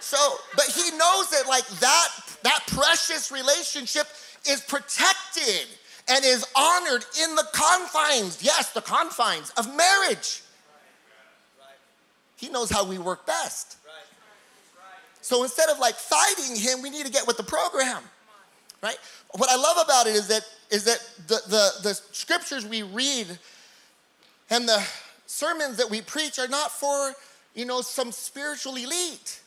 So, 0.00 0.16
but 0.56 0.64
he 0.64 0.90
knows 0.96 1.30
that 1.30 1.44
like 1.48 1.66
that, 1.80 2.08
that 2.42 2.60
precious 2.68 3.30
relationship 3.30 4.06
is 4.48 4.62
protected 4.62 5.66
and 6.08 6.24
is 6.24 6.46
honored 6.56 7.04
in 7.22 7.34
the 7.34 7.46
confines, 7.52 8.42
yes, 8.42 8.72
the 8.72 8.80
confines 8.80 9.50
of 9.58 9.66
marriage. 9.76 10.42
He 12.36 12.48
knows 12.48 12.70
how 12.70 12.86
we 12.86 12.98
work 12.98 13.26
best. 13.26 13.76
So 15.20 15.42
instead 15.42 15.68
of 15.68 15.78
like 15.78 15.94
fighting 15.94 16.56
him, 16.56 16.80
we 16.80 16.88
need 16.88 17.04
to 17.04 17.12
get 17.12 17.26
with 17.26 17.36
the 17.36 17.42
program. 17.42 18.02
Right? 18.82 18.96
What 19.32 19.50
I 19.50 19.56
love 19.56 19.84
about 19.84 20.06
it 20.06 20.14
is 20.14 20.28
that 20.28 20.42
is 20.70 20.84
that 20.84 20.98
the, 21.26 21.40
the, 21.48 21.70
the 21.82 21.94
scriptures 22.12 22.64
we 22.64 22.82
read 22.82 23.26
and 24.50 24.68
the 24.68 24.82
sermons 25.28 25.76
that 25.76 25.88
we 25.88 26.00
preach 26.00 26.38
are 26.38 26.48
not 26.48 26.72
for, 26.72 27.12
you 27.54 27.66
know, 27.66 27.82
some 27.82 28.10
spiritual 28.10 28.74
elite. 28.74 29.40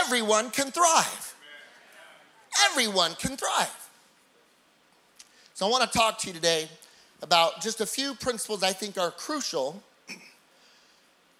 Everyone 0.00 0.50
can 0.50 0.70
thrive. 0.72 1.36
Everyone 2.70 3.14
can 3.14 3.36
thrive. 3.36 3.90
So 5.54 5.66
I 5.66 5.70
want 5.70 5.90
to 5.90 5.96
talk 5.96 6.18
to 6.20 6.28
you 6.28 6.32
today 6.32 6.66
about 7.20 7.60
just 7.60 7.80
a 7.80 7.86
few 7.86 8.14
principles 8.14 8.62
I 8.62 8.72
think 8.72 8.98
are 8.98 9.10
crucial 9.10 9.82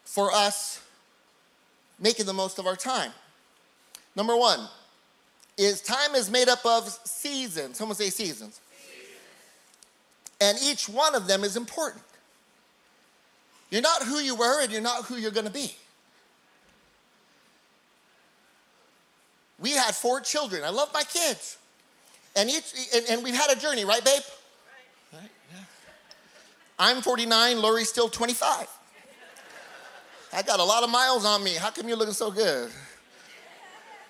for 0.04 0.30
us 0.32 0.80
making 1.98 2.26
the 2.26 2.34
most 2.34 2.58
of 2.58 2.66
our 2.66 2.76
time. 2.76 3.10
Number 4.14 4.36
one 4.36 4.68
is 5.56 5.80
time 5.80 6.14
is 6.14 6.30
made 6.30 6.48
up 6.48 6.64
of 6.66 6.90
seasons. 7.04 7.78
Someone 7.78 7.96
say 7.96 8.10
seasons. 8.10 8.60
And 10.42 10.58
each 10.62 10.90
one 10.90 11.14
of 11.14 11.26
them 11.26 11.42
is 11.42 11.56
important. 11.56 12.02
You're 13.72 13.80
not 13.80 14.02
who 14.02 14.18
you 14.18 14.34
were 14.34 14.62
and 14.62 14.70
you're 14.70 14.82
not 14.82 15.06
who 15.06 15.16
you're 15.16 15.30
going 15.30 15.46
to 15.46 15.52
be. 15.52 15.74
We 19.58 19.70
had 19.70 19.94
four 19.94 20.20
children. 20.20 20.62
I 20.62 20.68
love 20.68 20.90
my 20.92 21.04
kids. 21.04 21.56
And 22.36 22.50
each 22.50 22.74
and, 22.94 23.06
and 23.08 23.24
we've 23.24 23.34
had 23.34 23.50
a 23.50 23.58
journey, 23.58 23.86
right, 23.86 24.04
babe? 24.04 24.20
Right. 25.10 25.20
right 25.20 25.30
yeah. 25.54 25.64
I'm 26.78 27.00
49, 27.00 27.62
Lori's 27.62 27.88
still 27.88 28.10
25. 28.10 28.68
I 30.34 30.42
got 30.42 30.60
a 30.60 30.64
lot 30.64 30.82
of 30.82 30.90
miles 30.90 31.24
on 31.24 31.42
me. 31.42 31.54
How 31.54 31.70
come 31.70 31.88
you're 31.88 31.96
looking 31.96 32.12
so 32.12 32.30
good? 32.30 32.70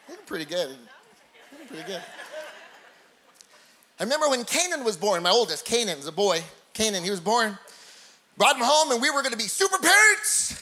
Looking 0.09 0.25
pretty 0.27 0.45
good. 0.45 0.71
Looking 1.53 1.67
pretty 1.69 1.85
good. 1.85 2.03
I 4.01 4.03
remember 4.03 4.29
when 4.29 4.43
Canaan 4.45 4.83
was 4.83 4.97
born, 4.97 5.23
my 5.23 5.31
oldest, 5.31 5.65
Canaan 5.65 5.99
was 5.99 6.09
a 6.09 6.13
boy. 6.13 6.43
Canaan, 6.75 7.05
he 7.05 7.11
was 7.11 7.21
born. 7.21 7.57
Brought 8.37 8.57
him 8.57 8.63
home, 8.65 8.93
and 8.93 9.03
we 9.03 9.11
were 9.11 9.23
gonna 9.23 9.37
be 9.37 9.49
super 9.49 9.79
parents. 9.79 10.61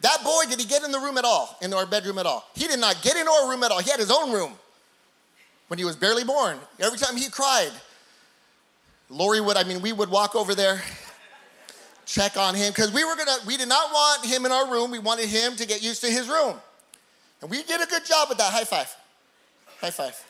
That 0.00 0.22
boy, 0.22 0.44
did 0.48 0.60
he 0.60 0.66
get 0.66 0.84
in 0.84 0.92
the 0.92 1.00
room 1.00 1.18
at 1.18 1.24
all, 1.24 1.56
in 1.60 1.74
our 1.74 1.86
bedroom 1.86 2.18
at 2.18 2.26
all? 2.26 2.48
He 2.54 2.66
did 2.66 2.78
not 2.78 3.02
get 3.02 3.16
into 3.16 3.30
our 3.30 3.48
room 3.48 3.62
at 3.64 3.72
all. 3.72 3.80
He 3.80 3.90
had 3.90 3.98
his 3.98 4.10
own 4.10 4.32
room 4.32 4.52
when 5.68 5.78
he 5.78 5.84
was 5.84 5.96
barely 5.96 6.24
born. 6.24 6.58
Every 6.78 6.98
time 6.98 7.16
he 7.16 7.28
cried, 7.28 7.72
Lori 9.10 9.40
would, 9.40 9.56
I 9.56 9.64
mean, 9.64 9.80
we 9.80 9.92
would 9.92 10.10
walk 10.10 10.36
over 10.36 10.54
there, 10.54 10.82
check 12.06 12.36
on 12.36 12.54
him, 12.54 12.70
because 12.70 12.92
we 12.92 13.04
were 13.04 13.16
gonna, 13.16 13.38
we 13.46 13.56
did 13.56 13.68
not 13.68 13.90
want 13.90 14.24
him 14.24 14.46
in 14.46 14.52
our 14.52 14.70
room. 14.70 14.90
We 14.90 14.98
wanted 14.98 15.28
him 15.28 15.56
to 15.56 15.66
get 15.66 15.82
used 15.82 16.02
to 16.02 16.10
his 16.10 16.28
room. 16.28 16.56
And 17.40 17.50
we 17.50 17.62
did 17.62 17.80
a 17.80 17.86
good 17.86 18.04
job 18.04 18.28
with 18.28 18.38
that. 18.38 18.52
High 18.52 18.64
five. 18.64 18.94
High 19.80 19.90
five. 19.90 20.24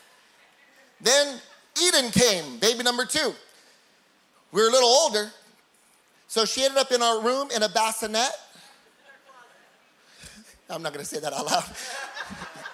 Then 1.01 1.41
Eden 1.81 2.11
came, 2.11 2.59
baby 2.59 2.83
number 2.83 3.05
two. 3.05 3.35
We 4.53 4.63
were 4.63 4.69
a 4.69 4.73
little 4.73 4.89
older, 4.89 5.31
so 6.29 6.45
she 6.45 6.63
ended 6.63 6.79
up 6.79 6.93
in 6.93 7.03
our 7.03 7.21
room 7.21 7.49
in 7.55 7.63
a 7.63 7.69
bassinet. 7.69 8.31
I'm 10.71 10.83
not 10.83 10.93
gonna 10.93 11.05
say 11.05 11.19
that 11.21 11.33
out 11.33 11.47
loud. 11.47 11.65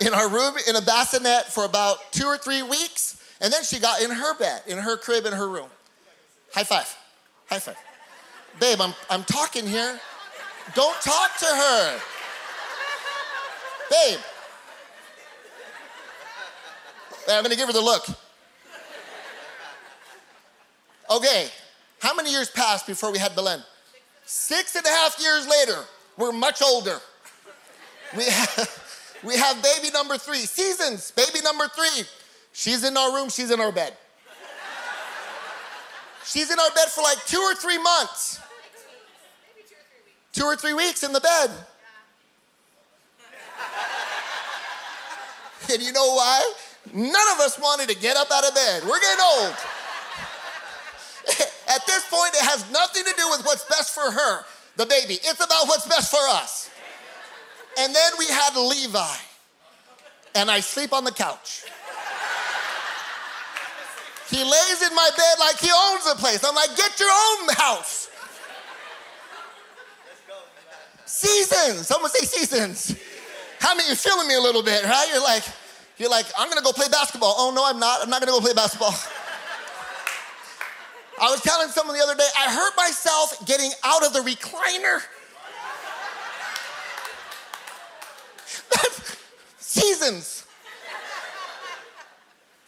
in 0.01 0.13
our 0.13 0.29
room 0.29 0.55
in 0.69 0.75
a 0.77 0.83
bassinet 0.83 1.47
for 1.47 1.65
about 1.65 1.99
two 2.13 2.27
or 2.27 2.37
three 2.37 2.63
weeks, 2.63 3.23
and 3.41 3.53
then 3.53 3.63
she 3.63 3.79
got 3.79 4.03
in 4.03 4.11
her 4.11 4.37
bed, 4.37 4.63
in 4.67 4.79
her 4.79 4.97
crib, 4.97 5.25
in 5.25 5.33
her 5.33 5.49
room. 5.49 5.69
High 6.53 6.65
five. 6.65 6.97
High 7.49 7.61
five. 7.61 7.77
Babe, 8.59 8.81
I'm, 8.81 8.93
I'm 9.09 9.23
talking 9.25 9.67
here. 9.67 9.99
Don't 10.75 11.01
talk 11.01 11.37
to 11.39 11.47
her. 11.47 12.01
Babe. 13.91 14.19
I'm 17.29 17.43
gonna 17.43 17.57
give 17.57 17.69
her 17.69 17.73
the 17.73 17.81
look. 17.81 18.07
Okay, 21.11 21.51
how 22.05 22.15
many 22.15 22.31
years 22.31 22.51
passed 22.51 22.87
before 22.87 23.11
we 23.11 23.17
had 23.19 23.35
Belen? 23.35 23.63
Six 24.27 24.77
and 24.77 24.85
a 24.85 24.91
half 24.91 25.17
years 25.19 25.49
later, 25.49 25.85
we're 26.19 26.33
much 26.33 26.61
older. 26.61 27.01
We 28.15 28.25
have, 28.25 29.19
we 29.25 29.35
have 29.39 29.63
baby 29.63 29.89
number 29.91 30.19
three, 30.19 30.41
seasons, 30.41 31.13
baby 31.13 31.43
number 31.43 31.67
three. 31.69 32.05
She's 32.53 32.85
in 32.85 32.95
our 32.99 33.15
room, 33.15 33.31
she's 33.31 33.51
in 33.51 33.59
our 33.59 33.73
bed. 33.73 33.95
She's 36.27 36.51
in 36.51 36.59
our 36.59 36.71
bed 36.75 36.89
for 36.89 37.01
like 37.01 37.25
two 37.25 37.39
or 37.39 37.55
three 37.55 37.79
months. 37.79 38.39
Two 40.35 40.45
or 40.45 40.57
three 40.57 40.75
weeks 40.75 41.05
in 41.05 41.13
the 41.15 41.21
bed. 41.21 41.51
And 45.73 45.83
you 45.83 45.93
know 45.93 46.15
why? 46.15 46.53
None 46.93 47.29
of 47.33 47.41
us 47.41 47.59
wanted 47.59 47.89
to 47.89 47.97
get 47.97 48.19
up 48.19 48.31
out 48.31 48.47
of 48.47 48.55
bed. 48.55 48.83
We're 48.83 49.01
getting 49.01 49.25
old. 49.25 49.55
At 51.69 51.87
this 51.87 52.05
point, 52.09 52.35
it 52.35 52.43
has 52.43 52.71
nothing 52.71 53.05
to 53.05 53.15
do 53.17 53.29
with 53.31 53.45
what's 53.45 53.65
best 53.65 53.95
for 53.95 54.11
her, 54.11 54.45
the 54.77 54.87
baby. 54.87 55.15
It's 55.15 55.45
about 55.45 55.67
what's 55.67 55.89
best 55.89 56.11
for 56.11 56.21
us. 56.29 56.71
And 57.79 57.95
then 57.95 58.13
we 58.19 58.27
had 58.27 58.57
Levi, 58.57 59.17
and 60.35 60.51
I 60.51 60.61
sleep 60.61 60.93
on 60.93 61.05
the 61.05 61.13
couch. 61.13 61.65
He 64.31 64.43
lays 64.43 64.83
in 64.83 64.95
my 64.95 65.11
bed 65.17 65.35
like 65.39 65.59
he 65.59 65.71
owns 65.71 66.05
the 66.05 66.17
place. 66.17 66.45
I'm 66.45 66.55
like, 66.55 66.77
get 66.77 66.99
your 66.99 67.11
own 67.11 67.49
house. 67.55 68.09
Seasons. 71.05 71.87
Someone 71.87 72.11
say 72.11 72.27
seasons. 72.27 72.97
How 73.61 73.75
many 73.75 73.89
you 73.89 73.95
feeling 73.95 74.27
me 74.27 74.35
a 74.35 74.41
little 74.41 74.63
bit, 74.63 74.83
right? 74.85 75.09
You're 75.13 75.23
like, 75.23 75.45
you're 75.97 76.11
like, 76.11 76.27
I'm 76.37 76.49
gonna 76.49 76.63
go 76.63 76.73
play 76.73 76.89
basketball. 76.91 77.35
Oh 77.39 77.53
no, 77.55 77.65
I'm 77.65 77.79
not. 77.79 78.03
I'm 78.03 78.11
not 78.11 78.21
gonna 78.21 78.33
go 78.33 78.41
play 78.41 78.55
basketball. 78.55 78.95
I 81.25 81.31
was 81.31 81.41
telling 81.41 81.69
someone 81.69 81.97
the 81.97 82.03
other 82.03 82.15
day, 82.15 82.29
I 82.39 82.53
hurt 82.53 82.77
myself 82.77 83.47
getting 83.47 83.71
out 83.83 84.05
of 84.05 84.13
the 84.13 84.19
recliner. 84.19 85.01
Seasons. 89.59 90.45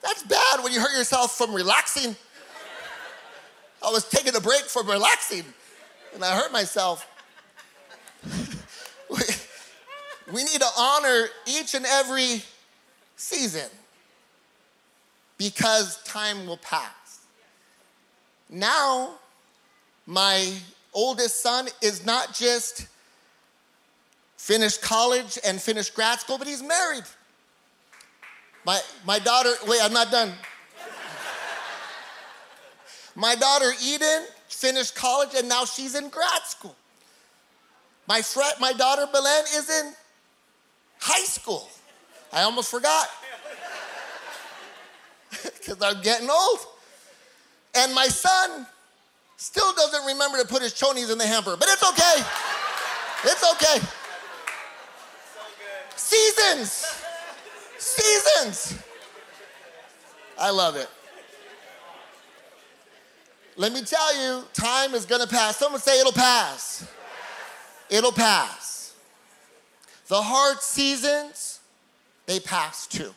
That's 0.03 0.23
bad 0.23 0.65
when 0.65 0.73
you 0.73 0.81
hurt 0.81 0.97
yourself 0.97 1.37
from 1.37 1.53
relaxing. 1.55 2.17
I 3.87 3.91
was 3.91 4.09
taking 4.09 4.35
a 4.35 4.41
break 4.41 4.63
from 4.63 4.89
relaxing 4.89 5.45
and 6.15 6.25
I 6.25 6.35
hurt 6.35 6.51
myself. 6.51 7.07
we, 9.11 9.19
we 10.33 10.45
need 10.45 10.61
to 10.63 10.69
honor 10.79 11.27
each 11.47 11.75
and 11.75 11.85
every 11.85 12.43
season 13.17 13.69
because 15.37 16.03
time 16.05 16.47
will 16.47 16.57
pass. 16.57 17.06
Now, 18.49 19.15
my 20.07 20.53
oldest 20.95 21.43
son 21.43 21.69
is 21.83 22.07
not 22.07 22.35
just 22.35 22.87
finished 24.37 24.81
college 24.81 25.39
and 25.45 25.61
finished 25.61 25.95
grad 25.95 26.21
school, 26.21 26.39
but 26.39 26.47
he's 26.47 26.63
married. 26.63 27.05
My, 28.65 28.81
my 29.05 29.19
daughter, 29.19 29.53
wait, 29.67 29.81
I'm 29.83 29.93
not 29.93 30.11
done. 30.11 30.33
my 33.15 33.35
daughter 33.35 33.73
Eden 33.85 34.25
finished 34.49 34.95
college 34.95 35.31
and 35.37 35.49
now 35.49 35.65
she's 35.65 35.95
in 35.95 36.09
grad 36.09 36.43
school. 36.45 36.77
My, 38.09 38.23
fret, 38.23 38.61
my 38.61 38.73
daughter 38.73 39.07
Belen 39.13 39.45
is 39.55 39.69
in 39.69 39.93
high 41.01 41.25
school. 41.25 41.69
I 42.33 42.43
almost 42.43 42.71
forgot 42.71 43.09
because 45.43 45.83
I'm 45.83 46.01
getting 46.03 46.31
old. 46.31 46.59
And 47.87 47.95
my 47.95 48.09
son 48.09 48.67
still 49.37 49.73
doesn't 49.75 50.05
remember 50.07 50.39
to 50.39 50.45
put 50.45 50.61
his 50.61 50.73
chonies 50.75 51.13
in 51.13 51.19
the 51.19 51.27
hamper, 51.27 51.57
but 51.57 51.69
it's 51.69 51.89
okay. 51.89 52.25
It's 53.23 53.53
okay. 53.53 53.87
Seasons. 55.95 57.05
Seasons. 57.79 58.83
I 60.37 60.51
love 60.51 60.75
it. 60.75 60.89
Let 63.57 63.73
me 63.73 63.83
tell 63.83 64.21
you, 64.21 64.43
time 64.53 64.93
is 64.93 65.07
gonna 65.07 65.29
pass. 65.29 65.57
Someone 65.57 65.81
say 65.81 66.01
it'll 66.01 66.11
pass. 66.11 66.89
It'll 67.89 68.11
pass. 68.11 68.95
The 70.09 70.21
hard 70.21 70.61
seasons, 70.61 71.61
they 72.27 72.41
pass 72.41 72.89
too. 72.89 73.15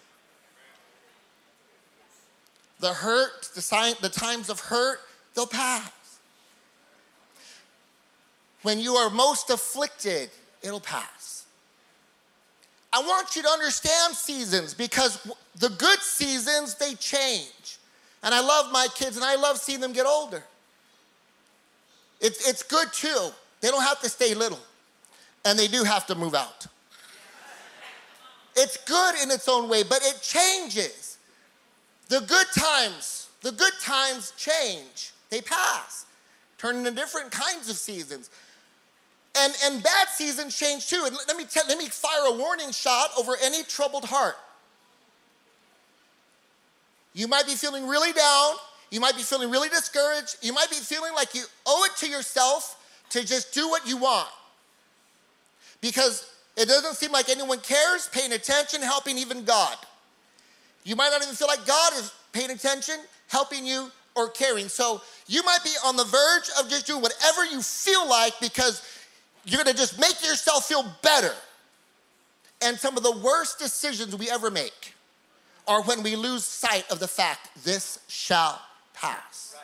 The 2.79 2.93
hurt, 2.93 3.49
the, 3.55 3.61
sign, 3.61 3.95
the 4.01 4.09
times 4.09 4.49
of 4.49 4.59
hurt, 4.59 4.99
they'll 5.35 5.47
pass. 5.47 5.91
When 8.61 8.79
you 8.79 8.95
are 8.95 9.09
most 9.09 9.49
afflicted, 9.49 10.29
it'll 10.61 10.79
pass. 10.79 11.45
I 12.91 12.99
want 13.01 13.35
you 13.35 13.43
to 13.43 13.49
understand 13.49 14.15
seasons 14.15 14.73
because 14.73 15.25
the 15.55 15.69
good 15.69 15.99
seasons, 15.99 16.75
they 16.75 16.95
change. 16.95 17.77
And 18.23 18.33
I 18.33 18.41
love 18.41 18.71
my 18.71 18.87
kids 18.95 19.15
and 19.15 19.23
I 19.23 19.35
love 19.35 19.57
seeing 19.57 19.79
them 19.79 19.93
get 19.93 20.05
older. 20.05 20.43
It's, 22.19 22.47
it's 22.47 22.63
good 22.63 22.91
too. 22.91 23.29
They 23.61 23.69
don't 23.69 23.83
have 23.83 24.01
to 24.01 24.09
stay 24.09 24.33
little, 24.33 24.59
and 25.45 25.57
they 25.57 25.67
do 25.67 25.83
have 25.83 26.05
to 26.07 26.15
move 26.15 26.33
out. 26.33 26.67
It's 28.55 28.77
good 28.77 29.15
in 29.23 29.31
its 29.31 29.47
own 29.47 29.69
way, 29.69 29.83
but 29.83 29.99
it 30.01 30.21
changes. 30.21 31.08
The 32.09 32.21
good 32.21 32.47
times, 32.57 33.29
the 33.41 33.51
good 33.51 33.73
times 33.81 34.33
change, 34.35 35.11
they 35.29 35.41
pass, 35.41 36.05
turn 36.57 36.77
into 36.77 36.91
different 36.91 37.31
kinds 37.31 37.69
of 37.69 37.75
seasons. 37.75 38.29
And, 39.37 39.53
and 39.63 39.83
bad 39.83 40.09
seasons 40.09 40.57
change 40.57 40.87
too. 40.87 41.03
And 41.05 41.15
let 41.27 41.37
me, 41.37 41.45
tell, 41.45 41.63
let 41.67 41.77
me 41.77 41.87
fire 41.87 42.33
a 42.33 42.35
warning 42.35 42.71
shot 42.71 43.11
over 43.17 43.33
any 43.43 43.63
troubled 43.63 44.05
heart. 44.05 44.35
You 47.13 47.27
might 47.27 47.45
be 47.45 47.53
feeling 47.53 47.87
really 47.87 48.11
down. 48.11 48.53
You 48.89 48.99
might 48.99 49.15
be 49.15 49.21
feeling 49.21 49.51
really 49.51 49.69
discouraged. 49.69 50.37
You 50.41 50.51
might 50.51 50.69
be 50.69 50.77
feeling 50.77 51.13
like 51.13 51.35
you 51.35 51.43
owe 51.67 51.85
it 51.85 51.95
to 51.97 52.09
yourself 52.09 52.75
to 53.11 53.23
just 53.23 53.53
do 53.53 53.69
what 53.69 53.87
you 53.87 53.97
want. 53.97 54.29
Because 55.79 56.27
it 56.57 56.67
doesn't 56.67 56.95
seem 56.95 57.11
like 57.11 57.29
anyone 57.29 57.59
cares, 57.59 58.09
paying 58.11 58.33
attention, 58.33 58.81
helping 58.81 59.17
even 59.17 59.45
God. 59.45 59.77
You 60.89 60.95
might 60.95 61.11
not 61.11 61.21
even 61.21 61.35
feel 61.35 61.47
like 61.47 61.67
God 61.67 61.93
is 61.93 62.11
paying 62.31 62.49
attention, 62.49 62.95
helping 63.27 63.63
you, 63.63 63.91
or 64.15 64.27
caring. 64.27 64.67
So 64.69 65.03
you 65.27 65.43
might 65.43 65.59
be 65.63 65.69
on 65.85 65.95
the 65.95 66.03
verge 66.03 66.49
of 66.59 66.67
just 66.67 66.87
doing 66.87 66.99
whatever 66.99 67.45
you 67.45 67.61
feel 67.61 68.09
like 68.09 68.33
because 68.41 68.81
you're 69.45 69.63
gonna 69.63 69.77
just 69.77 69.99
make 69.99 70.19
yourself 70.25 70.67
feel 70.67 70.83
better. 71.03 71.35
And 72.63 72.75
some 72.75 72.97
of 72.97 73.03
the 73.03 73.15
worst 73.23 73.59
decisions 73.59 74.15
we 74.15 74.31
ever 74.31 74.49
make 74.49 74.95
are 75.67 75.83
when 75.83 76.01
we 76.01 76.15
lose 76.15 76.43
sight 76.43 76.89
of 76.89 76.99
the 76.99 77.07
fact 77.07 77.49
this 77.63 77.99
shall 78.07 78.59
pass. 78.95 79.55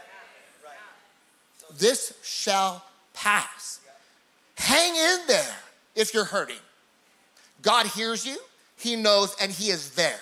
this 1.79 2.13
shall 2.21 2.85
pass. 3.15 3.79
Hang 4.59 4.95
in 4.95 5.25
there 5.27 5.55
if 5.95 6.13
you're 6.13 6.23
hurting. 6.23 6.61
God 7.63 7.87
hears 7.87 8.27
you, 8.27 8.37
He 8.77 8.95
knows, 8.95 9.35
and 9.41 9.51
He 9.51 9.71
is 9.71 9.95
there. 9.95 10.19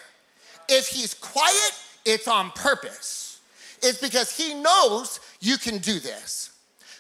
If 0.70 0.88
He's 0.88 1.14
quiet, 1.14 1.72
it's 2.06 2.28
on 2.28 2.52
purpose. 2.52 3.42
It's 3.82 4.00
because 4.00 4.36
He 4.36 4.54
knows 4.54 5.20
you 5.40 5.58
can 5.58 5.78
do 5.80 6.00
this, 6.00 6.52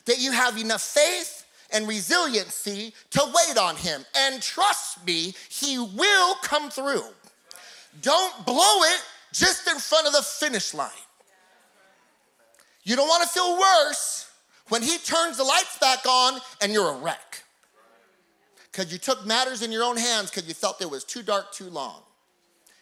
that 0.06 0.20
you 0.20 0.32
have 0.32 0.58
enough 0.58 0.82
faith 0.82 1.46
and 1.72 1.88
resiliency 1.88 2.94
to 3.12 3.22
wait 3.26 3.58
on 3.58 3.76
Him. 3.76 4.06
And 4.16 4.42
trust 4.42 5.06
me, 5.06 5.34
He 5.50 5.80
will 5.80 6.36
come 6.36 6.70
through. 6.70 7.04
Don't 8.02 8.46
blow 8.46 8.84
it 8.84 9.02
just 9.32 9.68
in 9.68 9.80
front 9.80 10.08
of 10.08 10.14
the 10.14 10.22
finish 10.22 10.74
line. 10.74 10.90
You 12.84 12.96
don't 12.96 13.08
want 13.08 13.24
to 13.24 13.30
feel 13.30 13.58
worse 13.58 14.30
when 14.70 14.82
He 14.82 14.98
turns 14.98 15.38
the 15.38 15.44
lights 15.44 15.78
back 15.80 16.06
on 16.06 16.40
and 16.62 16.72
you're 16.72 16.90
a 16.90 16.98
wreck. 16.98 17.44
Because 18.72 18.92
you 18.92 18.98
took 18.98 19.26
matters 19.26 19.62
in 19.62 19.72
your 19.72 19.84
own 19.84 19.98
hands 19.98 20.30
because 20.30 20.48
you 20.48 20.54
felt 20.54 20.82
it 20.82 20.90
was 20.90 21.04
too 21.04 21.22
dark 21.22 21.54
too 21.54 21.70
long. 21.70 22.02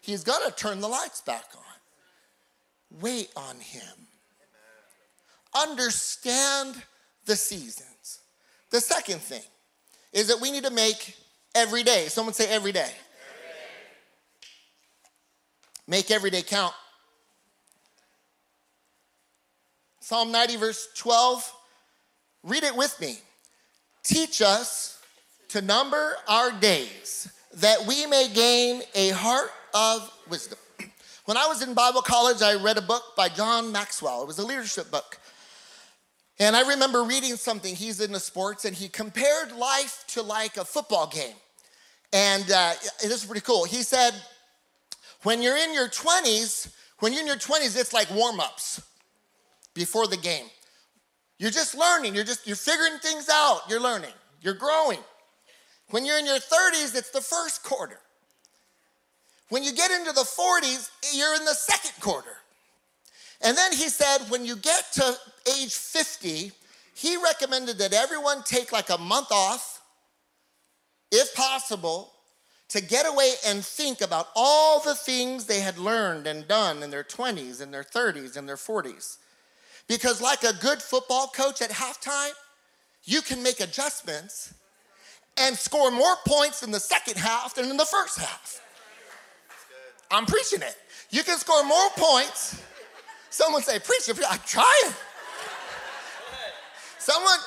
He's 0.01 0.23
going 0.23 0.43
to 0.49 0.55
turn 0.55 0.81
the 0.81 0.87
lights 0.87 1.21
back 1.21 1.45
on. 1.55 2.99
Wait 2.99 3.29
on 3.35 3.55
Him. 3.59 4.07
Understand 5.55 6.75
the 7.25 7.35
seasons. 7.35 8.19
The 8.71 8.81
second 8.81 9.21
thing 9.21 9.43
is 10.11 10.27
that 10.27 10.41
we 10.41 10.51
need 10.51 10.63
to 10.63 10.71
make 10.71 11.15
every 11.53 11.83
day. 11.83 12.07
Someone 12.07 12.33
say 12.33 12.47
every 12.47 12.71
day. 12.71 12.79
Every 12.79 12.89
day. 12.89 12.95
Make 15.87 16.11
every 16.11 16.29
day 16.29 16.41
count. 16.41 16.73
Psalm 19.99 20.31
90, 20.31 20.55
verse 20.57 20.87
12. 20.97 21.53
Read 22.43 22.63
it 22.63 22.75
with 22.75 22.99
me. 22.99 23.19
Teach 24.03 24.41
us 24.41 24.99
to 25.49 25.61
number 25.61 26.15
our 26.27 26.51
days 26.51 27.31
that 27.55 27.85
we 27.85 28.05
may 28.07 28.29
gain 28.33 28.81
a 28.95 29.09
heart 29.09 29.51
of 29.73 30.11
wisdom. 30.29 30.57
When 31.25 31.37
I 31.37 31.45
was 31.45 31.61
in 31.61 31.75
Bible 31.75 32.01
college, 32.01 32.41
I 32.41 32.55
read 32.55 32.79
a 32.79 32.81
book 32.81 33.03
by 33.15 33.29
John 33.29 33.71
Maxwell. 33.71 34.23
It 34.23 34.27
was 34.27 34.39
a 34.39 34.45
leadership 34.45 34.89
book. 34.89 35.19
And 36.39 36.55
I 36.55 36.67
remember 36.67 37.03
reading 37.03 37.35
something, 37.35 37.75
he's 37.75 38.01
into 38.01 38.19
sports, 38.19 38.65
and 38.65 38.75
he 38.75 38.89
compared 38.89 39.51
life 39.51 40.03
to 40.07 40.23
like 40.23 40.57
a 40.57 40.65
football 40.65 41.05
game. 41.05 41.35
And 42.11 42.49
uh, 42.51 42.73
this 43.01 43.11
is 43.11 43.25
pretty 43.25 43.41
cool. 43.41 43.65
He 43.65 43.83
said, 43.83 44.13
when 45.21 45.43
you're 45.43 45.57
in 45.57 45.73
your 45.73 45.87
20s, 45.87 46.73
when 46.99 47.13
you're 47.13 47.21
in 47.21 47.27
your 47.27 47.35
20s, 47.35 47.79
it's 47.79 47.93
like 47.93 48.09
warm 48.09 48.39
ups 48.39 48.81
before 49.75 50.07
the 50.07 50.17
game. 50.17 50.47
You're 51.37 51.51
just 51.51 51.75
learning, 51.75 52.15
you're 52.15 52.23
just, 52.23 52.45
you're 52.45 52.55
figuring 52.55 52.97
things 52.99 53.29
out, 53.31 53.61
you're 53.69 53.79
learning, 53.79 54.13
you're 54.41 54.53
growing. 54.53 54.99
When 55.89 56.05
you're 56.05 56.17
in 56.17 56.25
your 56.25 56.39
30s, 56.39 56.95
it's 56.95 57.11
the 57.11 57.21
first 57.21 57.63
quarter. 57.63 57.99
When 59.51 59.65
you 59.65 59.73
get 59.73 59.91
into 59.91 60.13
the 60.13 60.21
40s, 60.21 60.89
you're 61.13 61.35
in 61.35 61.43
the 61.43 61.53
second 61.53 61.99
quarter. 61.99 62.37
And 63.41 63.57
then 63.57 63.73
he 63.73 63.89
said, 63.89 64.19
when 64.29 64.45
you 64.45 64.55
get 64.55 64.85
to 64.93 65.13
age 65.59 65.73
50, 65.73 66.53
he 66.95 67.17
recommended 67.17 67.77
that 67.79 67.91
everyone 67.91 68.43
take 68.43 68.71
like 68.71 68.89
a 68.89 68.97
month 68.97 69.27
off, 69.29 69.81
if 71.11 71.35
possible, 71.35 72.13
to 72.69 72.79
get 72.79 73.05
away 73.05 73.33
and 73.45 73.61
think 73.61 73.99
about 73.99 74.29
all 74.37 74.79
the 74.79 74.95
things 74.95 75.47
they 75.47 75.59
had 75.59 75.77
learned 75.77 76.27
and 76.27 76.47
done 76.47 76.81
in 76.81 76.89
their 76.89 77.03
20s 77.03 77.59
and 77.59 77.73
their 77.73 77.83
30s 77.83 78.37
and 78.37 78.47
their 78.47 78.55
40s. 78.55 79.17
Because, 79.85 80.21
like 80.21 80.43
a 80.43 80.53
good 80.61 80.81
football 80.81 81.27
coach 81.27 81.61
at 81.61 81.71
halftime, 81.71 82.31
you 83.03 83.21
can 83.21 83.43
make 83.43 83.59
adjustments 83.59 84.53
and 85.37 85.57
score 85.57 85.91
more 85.91 86.15
points 86.25 86.63
in 86.63 86.71
the 86.71 86.79
second 86.79 87.17
half 87.17 87.55
than 87.55 87.69
in 87.69 87.75
the 87.75 87.83
first 87.83 88.17
half. 88.17 88.61
I'm 90.11 90.25
preaching 90.25 90.61
it. 90.61 90.75
You 91.09 91.23
can 91.23 91.37
score 91.37 91.63
more 91.63 91.89
points. 91.95 92.61
Someone 93.29 93.63
say, 93.63 93.79
Preacher, 93.79 94.13
I'm 94.29 94.39
trying. 94.45 94.93
Someone, 96.99 97.37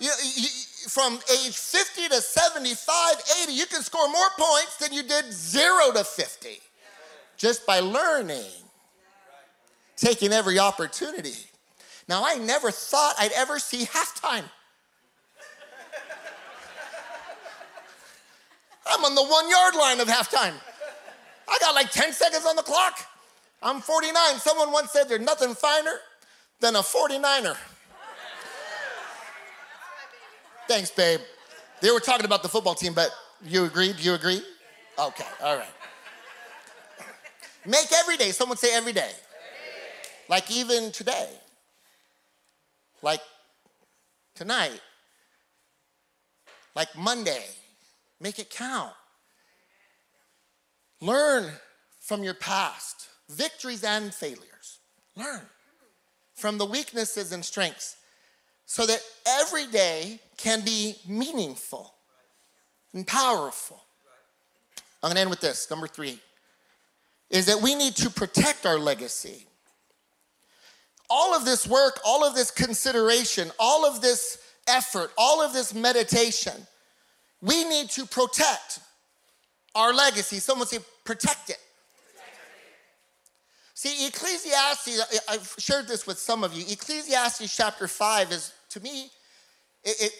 you, 0.00 0.10
you, 0.36 0.48
from 0.88 1.14
age 1.32 1.56
50 1.56 2.08
to 2.08 2.20
75, 2.20 3.14
80, 3.42 3.52
you 3.52 3.66
can 3.66 3.82
score 3.82 4.08
more 4.08 4.28
points 4.38 4.76
than 4.76 4.92
you 4.92 5.02
did 5.02 5.32
zero 5.32 5.92
to 5.94 6.04
50 6.04 6.60
just 7.36 7.64
by 7.64 7.80
learning, 7.80 8.50
taking 9.96 10.32
every 10.32 10.58
opportunity. 10.58 11.36
Now, 12.08 12.22
I 12.24 12.34
never 12.34 12.70
thought 12.70 13.14
I'd 13.18 13.32
ever 13.32 13.58
see 13.58 13.86
halftime. 13.86 14.44
I'm 18.90 19.04
on 19.04 19.14
the 19.14 19.24
one 19.24 19.48
yard 19.48 19.74
line 19.74 20.00
of 20.00 20.08
halftime. 20.08 20.54
I 21.48 21.58
got 21.60 21.74
like 21.74 21.90
10 21.90 22.12
seconds 22.12 22.44
on 22.46 22.56
the 22.56 22.62
clock. 22.62 22.98
I'm 23.62 23.80
49. 23.80 24.14
Someone 24.38 24.72
once 24.72 24.92
said 24.92 25.08
there's 25.08 25.20
nothing 25.20 25.54
finer 25.54 25.98
than 26.60 26.76
a 26.76 26.80
49er. 26.80 27.56
Thanks, 30.68 30.90
babe. 30.90 31.20
They 31.80 31.90
were 31.90 32.00
talking 32.00 32.26
about 32.26 32.42
the 32.42 32.48
football 32.48 32.74
team, 32.74 32.92
but 32.92 33.10
you 33.44 33.64
agree? 33.64 33.92
Do 33.92 34.02
you 34.02 34.14
agree? 34.14 34.42
Okay, 34.98 35.24
all 35.42 35.56
right. 35.56 35.68
Make 37.64 37.92
every 37.92 38.16
day. 38.16 38.30
Someone 38.30 38.58
say 38.58 38.74
every 38.74 38.92
day. 38.92 39.10
Like 40.28 40.50
even 40.50 40.90
today. 40.92 41.28
Like 43.02 43.20
tonight. 44.34 44.80
Like 46.74 46.88
Monday. 46.96 47.44
Make 48.20 48.38
it 48.38 48.50
count. 48.50 48.92
Learn 51.00 51.50
from 52.00 52.22
your 52.22 52.34
past, 52.34 53.08
victories 53.28 53.84
and 53.84 54.12
failures. 54.12 54.80
Learn 55.16 55.42
from 56.34 56.58
the 56.58 56.64
weaknesses 56.64 57.32
and 57.32 57.44
strengths 57.44 57.96
so 58.66 58.86
that 58.86 59.00
every 59.26 59.66
day 59.66 60.20
can 60.36 60.64
be 60.64 60.96
meaningful 61.06 61.94
and 62.92 63.06
powerful. 63.06 63.80
I'm 65.02 65.10
gonna 65.10 65.20
end 65.20 65.30
with 65.30 65.40
this. 65.40 65.70
Number 65.70 65.86
three 65.86 66.20
is 67.30 67.46
that 67.46 67.60
we 67.60 67.74
need 67.74 67.94
to 67.96 68.10
protect 68.10 68.66
our 68.66 68.78
legacy. 68.78 69.46
All 71.10 71.34
of 71.34 71.44
this 71.44 71.66
work, 71.66 72.00
all 72.04 72.24
of 72.24 72.34
this 72.34 72.50
consideration, 72.50 73.50
all 73.58 73.84
of 73.84 74.00
this 74.00 74.38
effort, 74.66 75.10
all 75.16 75.42
of 75.42 75.52
this 75.52 75.74
meditation 75.74 76.66
we 77.40 77.64
need 77.64 77.90
to 77.90 78.06
protect 78.06 78.80
our 79.74 79.92
legacy. 79.92 80.38
Someone 80.38 80.66
say, 80.66 80.78
protect 81.04 81.50
it. 81.50 81.58
See, 83.74 84.08
Ecclesiastes, 84.08 85.22
I've 85.28 85.54
shared 85.58 85.86
this 85.86 86.04
with 86.04 86.18
some 86.18 86.42
of 86.42 86.52
you. 86.52 86.64
Ecclesiastes 86.68 87.56
chapter 87.56 87.86
5 87.86 88.32
is, 88.32 88.52
to 88.70 88.80
me, 88.80 89.08
it, 89.84 89.96
it 90.00 90.12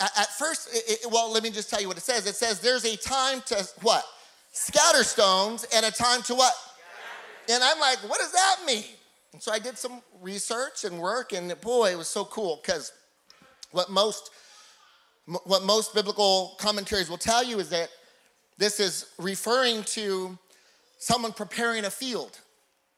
at 0.00 0.28
first, 0.38 0.68
it, 0.72 1.00
well, 1.10 1.32
let 1.32 1.42
me 1.42 1.50
just 1.50 1.70
tell 1.70 1.80
you 1.80 1.88
what 1.88 1.96
it 1.96 2.02
says. 2.02 2.26
It 2.26 2.34
says 2.34 2.60
there's 2.60 2.84
a 2.84 2.96
time 2.96 3.40
to 3.46 3.68
what? 3.82 4.04
Scatter 4.52 5.02
stones 5.02 5.66
and 5.74 5.84
a 5.84 5.90
time 5.90 6.22
to 6.22 6.34
what? 6.34 6.54
And 7.50 7.62
I'm 7.62 7.80
like, 7.80 7.98
what 8.08 8.18
does 8.20 8.32
that 8.32 8.56
mean? 8.66 8.84
And 9.32 9.42
so 9.42 9.52
I 9.52 9.58
did 9.58 9.76
some 9.76 10.00
research 10.22 10.84
and 10.84 11.00
work, 11.00 11.32
and 11.32 11.60
boy, 11.60 11.90
it 11.90 11.98
was 11.98 12.08
so 12.08 12.24
cool 12.24 12.60
because 12.62 12.92
what 13.72 13.90
most 13.90 14.30
what 15.26 15.64
most 15.64 15.94
biblical 15.94 16.54
commentaries 16.58 17.08
will 17.08 17.18
tell 17.18 17.42
you 17.42 17.58
is 17.58 17.70
that 17.70 17.88
this 18.58 18.80
is 18.80 19.06
referring 19.18 19.82
to 19.84 20.38
someone 20.98 21.32
preparing 21.32 21.84
a 21.84 21.90
field. 21.90 22.38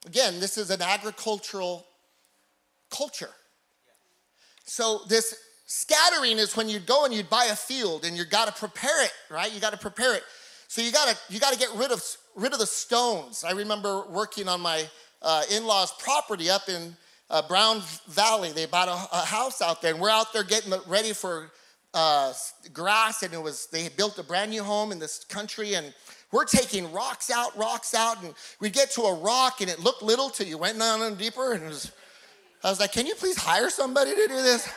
Again, 0.07 0.38
this 0.38 0.59
is 0.59 0.71
an 0.71 0.83
agricultural 0.83 1.85
culture. 2.90 3.31
So, 4.64 5.01
this 5.09 5.35
scattering 5.66 6.38
is 6.38 6.57
when 6.57 6.69
you'd 6.69 6.87
go 6.87 7.05
and 7.05 7.12
you'd 7.12 7.31
buy 7.31 7.47
a 7.47 7.57
field 7.57 8.05
and 8.05 8.16
you 8.16 8.25
got 8.25 8.47
to 8.47 8.53
prepare 8.53 9.05
it, 9.05 9.12
right? 9.31 9.53
You 9.53 9.61
got 9.61 9.73
to 9.73 9.79
prepare 9.79 10.14
it. 10.14 10.23
So, 10.69 10.83
you 10.83 10.92
got 10.92 11.09
to 11.09 11.33
you 11.33 11.40
got 11.40 11.53
to 11.53 11.59
get 11.59 11.71
rid 11.75 11.90
of 11.90 12.03
rid 12.37 12.53
of 12.53 12.59
the 12.59 12.66
stones. 12.66 13.45
I 13.45 13.53
remember 13.53 14.05
working 14.09 14.49
on 14.49 14.61
my 14.61 14.85
uh, 15.23 15.42
in-laws' 15.51 15.92
property 15.99 16.51
up 16.51 16.69
in 16.69 16.97
uh, 17.31 17.42
Brown 17.49 17.83
Valley. 18.09 18.53
They 18.53 18.66
bought 18.66 18.88
a, 18.88 19.16
a 19.16 19.25
house 19.25 19.62
out 19.62 19.83
there, 19.83 19.92
and 19.92 20.01
we're 20.01 20.11
out 20.11 20.33
there 20.33 20.45
getting 20.45 20.73
ready 20.87 21.12
for 21.12 21.51
uh, 21.97 22.31
grass 22.75 23.23
and 23.23 23.33
it 23.33 23.43
was 23.43 23.69
they 23.73 23.89
built 23.89 24.19
a 24.19 24.23
brand 24.23 24.51
new 24.51 24.63
home 24.63 24.93
in 24.93 24.99
this 24.99 25.25
country 25.25 25.75
and 25.75 25.95
we're 26.31 26.45
taking 26.45 26.93
rocks 26.93 27.31
out 27.31 27.57
rocks 27.57 27.95
out 27.95 28.23
and 28.23 28.35
we 28.61 28.69
get 28.69 28.91
to 28.91 29.01
a 29.01 29.15
rock 29.15 29.63
and 29.63 29.71
it 29.71 29.81
looked 29.81 30.03
little 30.03 30.29
till 30.29 30.47
you 30.47 30.59
went 30.59 30.79
down 30.79 31.01
and 31.01 31.17
deeper 31.17 31.55
and 31.55 31.65
was, 31.65 31.91
i 32.63 32.69
was 32.69 32.79
like 32.79 32.93
can 32.93 33.07
you 33.07 33.15
please 33.15 33.39
hire 33.39 33.71
somebody 33.71 34.11
to 34.11 34.29
do 34.29 34.43
this? 34.43 34.69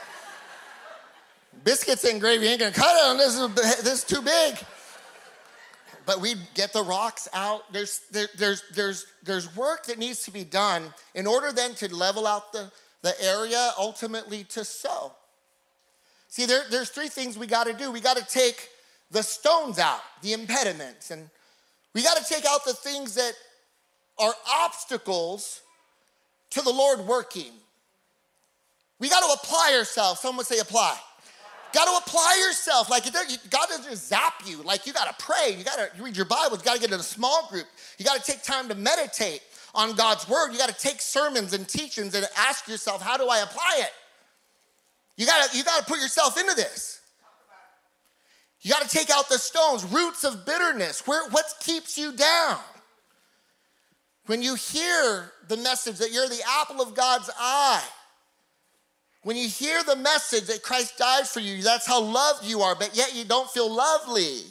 Biscuits 1.66 2.06
and 2.06 2.22
gravy 2.22 2.48
ain't 2.48 2.62
gonna 2.62 2.72
cut 2.72 2.96
it 2.96 3.10
on 3.10 3.18
this 3.18 3.38
is, 3.38 3.84
this 3.84 3.94
is 3.96 4.04
too 4.06 4.22
big. 4.22 4.56
But 6.06 6.22
we 6.22 6.36
get 6.56 6.72
the 6.72 6.82
rocks 6.82 7.28
out. 7.34 7.72
There's 7.74 8.00
there, 8.12 8.30
there's 8.38 8.64
there's 8.74 9.06
there's 9.24 9.54
work 9.58 9.88
that 9.88 10.00
needs 10.00 10.24
to 10.24 10.32
be 10.32 10.46
done 10.46 10.94
in 11.16 11.28
order 11.28 11.52
then 11.52 11.76
to 11.76 11.94
level 11.94 12.26
out 12.26 12.54
the 12.54 12.72
the 13.02 13.14
area 13.22 13.72
ultimately 13.78 14.46
to 14.46 14.64
sow. 14.64 15.12
See, 16.30 16.46
there, 16.46 16.62
there's 16.70 16.90
three 16.90 17.10
things 17.10 17.38
we 17.38 17.48
got 17.48 17.66
to 17.66 17.74
do. 17.74 17.92
We 17.92 18.02
got 18.02 18.18
to 18.18 18.26
take 18.26 18.70
the 19.12 19.24
stones 19.24 19.80
out, 19.80 20.00
the 20.22 20.34
impediments, 20.34 21.12
and 21.12 21.30
we 21.94 22.04
got 22.04 22.18
to 22.18 22.24
take 22.24 22.46
out 22.46 22.64
the 22.66 22.74
things 22.74 23.16
that 23.16 23.34
are 24.20 24.34
obstacles 24.48 25.62
to 26.52 26.62
the 26.62 26.72
Lord 26.72 27.00
working. 27.02 27.52
We 29.00 29.10
got 29.10 29.22
to 29.22 29.34
apply 29.42 29.76
ourselves. 29.78 30.20
Someone 30.20 30.46
say 30.46 30.60
apply. 30.60 30.98
Got 31.74 31.86
to 31.86 32.06
apply 32.06 32.44
yourself. 32.48 32.90
Like 32.90 33.06
God 33.50 33.68
doesn't 33.70 33.90
just 33.90 34.08
zap 34.08 34.42
you. 34.46 34.62
Like 34.62 34.86
you 34.86 34.94
got 34.94 35.08
to 35.08 35.24
pray. 35.24 35.56
You 35.58 35.64
got 35.64 35.78
to 35.78 36.04
read 36.04 36.16
your 36.16 36.26
Bible. 36.26 36.58
You 36.58 36.64
got 36.64 36.76
to 36.76 36.82
get 36.82 36.92
in 36.92 37.00
a 37.00 37.04
small 37.04 37.48
group. 37.50 37.66
You 37.98 38.06
got 38.06 38.24
to 38.24 38.32
take 38.32 38.44
time 38.44 38.68
to 38.70 38.76
meditate 38.76 39.42
on 39.74 39.96
God's 39.96 40.28
word. 40.28 40.52
You 40.52 40.58
got 40.58 40.70
to 40.70 40.80
take 40.80 41.02
sermons 41.02 41.54
and 41.54 41.68
teachings 41.68 42.14
and 42.16 42.28
ask 42.38 42.68
yourself, 42.68 43.02
how 43.02 43.18
do 43.18 43.28
I 43.30 43.40
apply 43.40 43.80
it? 43.80 43.92
You 45.20 45.26
got 45.26 45.52
to 45.52 45.58
you 45.58 45.66
got 45.66 45.80
to 45.80 45.86
put 45.86 46.00
yourself 46.00 46.40
into 46.40 46.56
this. 46.56 47.02
You 48.62 48.72
got 48.72 48.88
to 48.88 48.98
take 48.98 49.10
out 49.10 49.28
the 49.28 49.38
stones, 49.38 49.84
roots 49.84 50.24
of 50.24 50.46
bitterness. 50.46 51.06
Where 51.06 51.30
what 51.32 51.44
keeps 51.60 51.98
you 51.98 52.14
down? 52.14 52.58
When 54.28 54.42
you 54.42 54.56
hear 54.56 55.34
the 55.50 55.58
message 55.58 55.98
that 55.98 56.14
you're 56.14 56.30
the 56.30 56.42
apple 56.62 56.82
of 56.82 56.96
God's 56.96 57.30
eye, 57.38 57.84
when 59.24 59.36
you 59.36 59.50
hear 59.50 59.84
the 59.84 59.98
message 59.98 60.46
that 60.46 60.64
Christ 60.64 60.98
died 60.98 61.28
for 61.28 61.42
you, 61.42 61.64
that's 61.64 61.86
how 61.86 62.00
loved 62.00 62.46
you 62.46 62.62
are, 62.62 62.76
but 62.76 62.96
yet 62.96 63.14
you 63.14 63.26
don't 63.26 63.50
feel 63.50 63.70
lovely. 63.70 64.44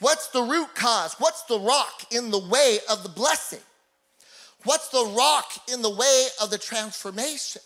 What's 0.00 0.28
the 0.28 0.42
root 0.42 0.74
cause? 0.74 1.14
What's 1.18 1.44
the 1.44 1.58
rock 1.58 2.12
in 2.12 2.30
the 2.30 2.46
way 2.46 2.78
of 2.90 3.02
the 3.02 3.08
blessing? 3.08 3.60
What's 4.64 4.88
the 4.90 5.14
rock 5.16 5.50
in 5.72 5.80
the 5.80 5.90
way 5.90 6.26
of 6.42 6.50
the 6.50 6.58
transformation? 6.58 7.62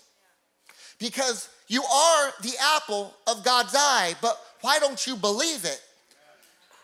Because 1.00 1.48
you 1.72 1.82
are 1.82 2.32
the 2.42 2.52
apple 2.76 3.14
of 3.26 3.42
God's 3.42 3.74
eye, 3.74 4.14
but 4.20 4.38
why 4.60 4.78
don't 4.78 5.06
you 5.06 5.16
believe 5.16 5.64
it? 5.64 5.80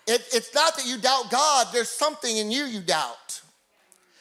it 0.07 0.27
it's 0.33 0.55
not 0.55 0.79
that 0.79 0.87
you 0.87 0.97
doubt 0.97 1.31
God, 1.31 1.67
there's 1.75 1.91
something 1.91 2.35
in 2.35 2.51
you 2.51 2.65
you 2.65 2.81
doubt. 2.81 3.43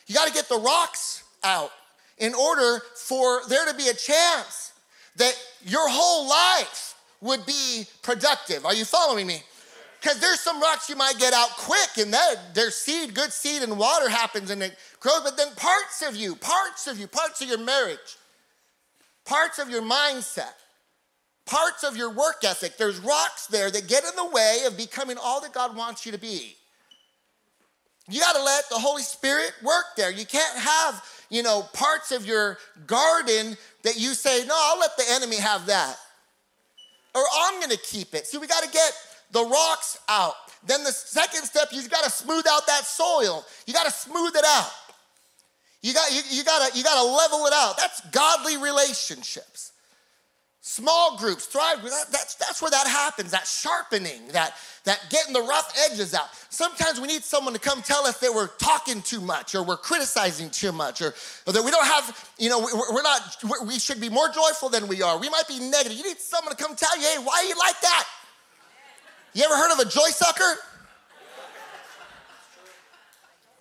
You 0.07 0.15
got 0.15 0.27
to 0.27 0.33
get 0.33 0.49
the 0.49 0.59
rocks 0.59 1.23
out 1.41 1.71
in 2.17 2.33
order 2.33 2.81
for 2.95 3.43
there 3.47 3.65
to 3.65 3.77
be 3.77 3.87
a 3.87 3.93
chance 3.93 4.73
that 5.15 5.41
your 5.65 5.87
whole 5.87 6.27
life 6.27 6.95
would 7.21 7.45
be 7.45 7.85
productive. 8.01 8.65
Are 8.65 8.73
you 8.73 8.83
following 8.83 9.25
me? 9.25 9.43
Because 10.01 10.19
there's 10.19 10.41
some 10.41 10.59
rocks 10.59 10.89
you 10.89 10.97
might 10.97 11.17
get 11.17 11.31
out 11.31 11.51
quick 11.51 11.97
and 11.97 12.11
that 12.11 12.53
there's 12.53 12.75
seed, 12.75 13.13
good 13.13 13.31
seed, 13.31 13.63
and 13.63 13.79
water 13.79 14.09
happens 14.09 14.49
and 14.49 14.61
it 14.61 14.75
grows, 14.99 15.21
but 15.23 15.37
then 15.37 15.47
parts 15.55 16.03
of 16.05 16.17
you, 16.17 16.35
parts 16.35 16.87
of 16.87 16.99
you, 16.99 17.07
parts 17.07 17.41
of 17.41 17.47
your 17.47 17.57
marriage, 17.57 18.17
parts 19.27 19.59
of 19.59 19.69
your 19.69 19.81
mindset, 19.81 20.53
parts 21.45 21.83
of 21.83 21.95
your 21.95 22.09
work 22.09 22.43
ethic, 22.43 22.77
there's 22.77 22.99
rocks 22.99 23.47
there 23.47 23.69
that 23.69 23.87
get 23.87 24.03
in 24.03 24.15
the 24.15 24.25
way 24.25 24.63
of 24.65 24.77
becoming 24.77 25.17
all 25.21 25.41
that 25.41 25.53
God 25.53 25.75
wants 25.75 26.05
you 26.05 26.11
to 26.13 26.17
be. 26.17 26.55
You 28.09 28.21
got 28.21 28.37
to 28.37 28.43
let 28.43 28.69
the 28.69 28.79
Holy 28.79 29.03
Spirit 29.03 29.51
work 29.61 29.85
there. 29.97 30.09
You 30.09 30.25
can't 30.25 30.57
have, 30.57 31.03
you 31.29 31.43
know, 31.43 31.63
parts 31.73 32.13
of 32.13 32.25
your 32.25 32.57
garden 32.87 33.57
that 33.83 33.99
you 33.99 34.13
say, 34.13 34.45
no, 34.47 34.55
I'll 34.57 34.79
let 34.79 34.95
the 34.95 35.03
enemy 35.09 35.35
have 35.35 35.65
that. 35.65 35.97
Or 37.13 37.23
I'm 37.41 37.59
going 37.59 37.71
to 37.71 37.83
keep 37.83 38.13
it. 38.13 38.25
See, 38.25 38.37
we 38.37 38.47
got 38.47 38.63
to 38.63 38.71
get 38.71 38.93
the 39.31 39.43
rocks 39.43 39.99
out. 40.07 40.35
Then 40.65 40.85
the 40.85 40.91
second 40.91 41.43
step, 41.43 41.67
you've 41.71 41.89
got 41.89 42.05
to 42.05 42.09
smooth 42.09 42.45
out 42.49 42.65
that 42.67 42.85
soil. 42.85 43.45
You 43.65 43.73
got 43.73 43.85
to 43.85 43.91
smooth 43.91 44.35
it 44.37 44.45
out. 44.45 44.71
You 45.87 45.93
got 45.93 46.13
you, 46.13 46.21
you 46.29 46.43
got 46.43 46.69
to 46.69 46.77
you 46.77 46.83
got 46.83 47.01
to 47.01 47.09
level 47.09 47.45
it 47.45 47.53
out. 47.53 47.77
That's 47.77 48.01
godly 48.09 48.57
relationships. 48.57 49.71
Small 50.59 51.15
groups, 51.15 51.45
thrive. 51.45 51.81
That, 51.81 52.07
that's, 52.11 52.35
that's 52.35 52.61
where 52.61 52.69
that 52.69 52.87
happens. 52.87 53.31
That 53.31 53.47
sharpening, 53.47 54.27
that 54.33 54.53
that 54.83 54.99
getting 55.09 55.31
the 55.31 55.41
rough 55.41 55.73
edges 55.89 56.13
out. 56.13 56.27
Sometimes 56.49 56.99
we 56.99 57.07
need 57.07 57.23
someone 57.23 57.53
to 57.53 57.59
come 57.59 57.81
tell 57.81 58.05
us 58.05 58.19
that 58.19 58.33
we're 58.33 58.49
talking 58.57 59.01
too 59.01 59.21
much 59.21 59.55
or 59.55 59.63
we're 59.63 59.77
criticizing 59.77 60.49
too 60.49 60.73
much 60.73 61.01
or, 61.01 61.13
or 61.45 61.53
that 61.53 61.63
we 61.63 61.71
don't 61.71 61.85
have, 61.85 62.31
you 62.37 62.49
know, 62.49 62.59
we're 62.59 63.01
not, 63.01 63.21
we 63.65 63.79
should 63.79 64.01
be 64.01 64.09
more 64.09 64.27
joyful 64.27 64.67
than 64.67 64.89
we 64.89 65.01
are. 65.01 65.17
We 65.17 65.29
might 65.29 65.47
be 65.47 65.59
negative. 65.59 65.97
You 65.97 66.03
need 66.03 66.19
someone 66.19 66.53
to 66.53 66.61
come 66.61 66.75
tell 66.75 66.97
you, 66.97 67.03
hey, 67.03 67.17
why 67.23 67.43
are 67.43 67.47
you 67.47 67.55
like 67.57 67.79
that? 67.79 68.07
You 69.33 69.43
ever 69.45 69.55
heard 69.55 69.71
of 69.71 69.79
a 69.79 69.89
joy 69.89 70.09
sucker? 70.09 70.57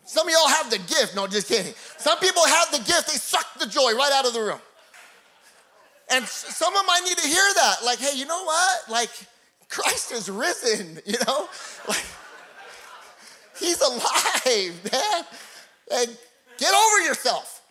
Some 0.07 0.29
of 0.29 0.33
y'all 0.33 0.49
have 0.49 0.71
the 0.71 0.79
gift. 0.79 1.14
No, 1.14 1.27
just 1.27 1.49
kidding. 1.49 1.75
Some 1.99 2.19
people 2.19 2.45
have 2.47 2.71
the 2.71 2.79
gift, 2.79 3.09
they 3.09 3.19
suck 3.19 3.59
the 3.59 3.66
joy 3.66 3.92
right 3.95 4.12
out 4.14 4.27
of 4.27 4.33
the 4.33 4.40
room. 4.40 4.61
And 6.11 6.25
someone 6.25 6.87
might 6.87 7.03
need 7.05 7.19
to 7.19 7.27
hear 7.27 7.55
that. 7.57 7.77
Like, 7.85 7.99
hey, 7.99 8.16
you 8.16 8.27
know 8.27 8.45
what? 8.45 8.88
Like, 8.88 9.11
Christ 9.69 10.12
is 10.12 10.31
risen, 10.31 11.01
you 11.07 11.16
know? 11.27 11.49
Like, 11.88 12.05
he's 13.59 13.81
alive, 13.81 14.90
man. 14.92 15.25
And 15.92 16.16
get 16.59 16.73
over 16.73 17.09
yourself. 17.09 17.62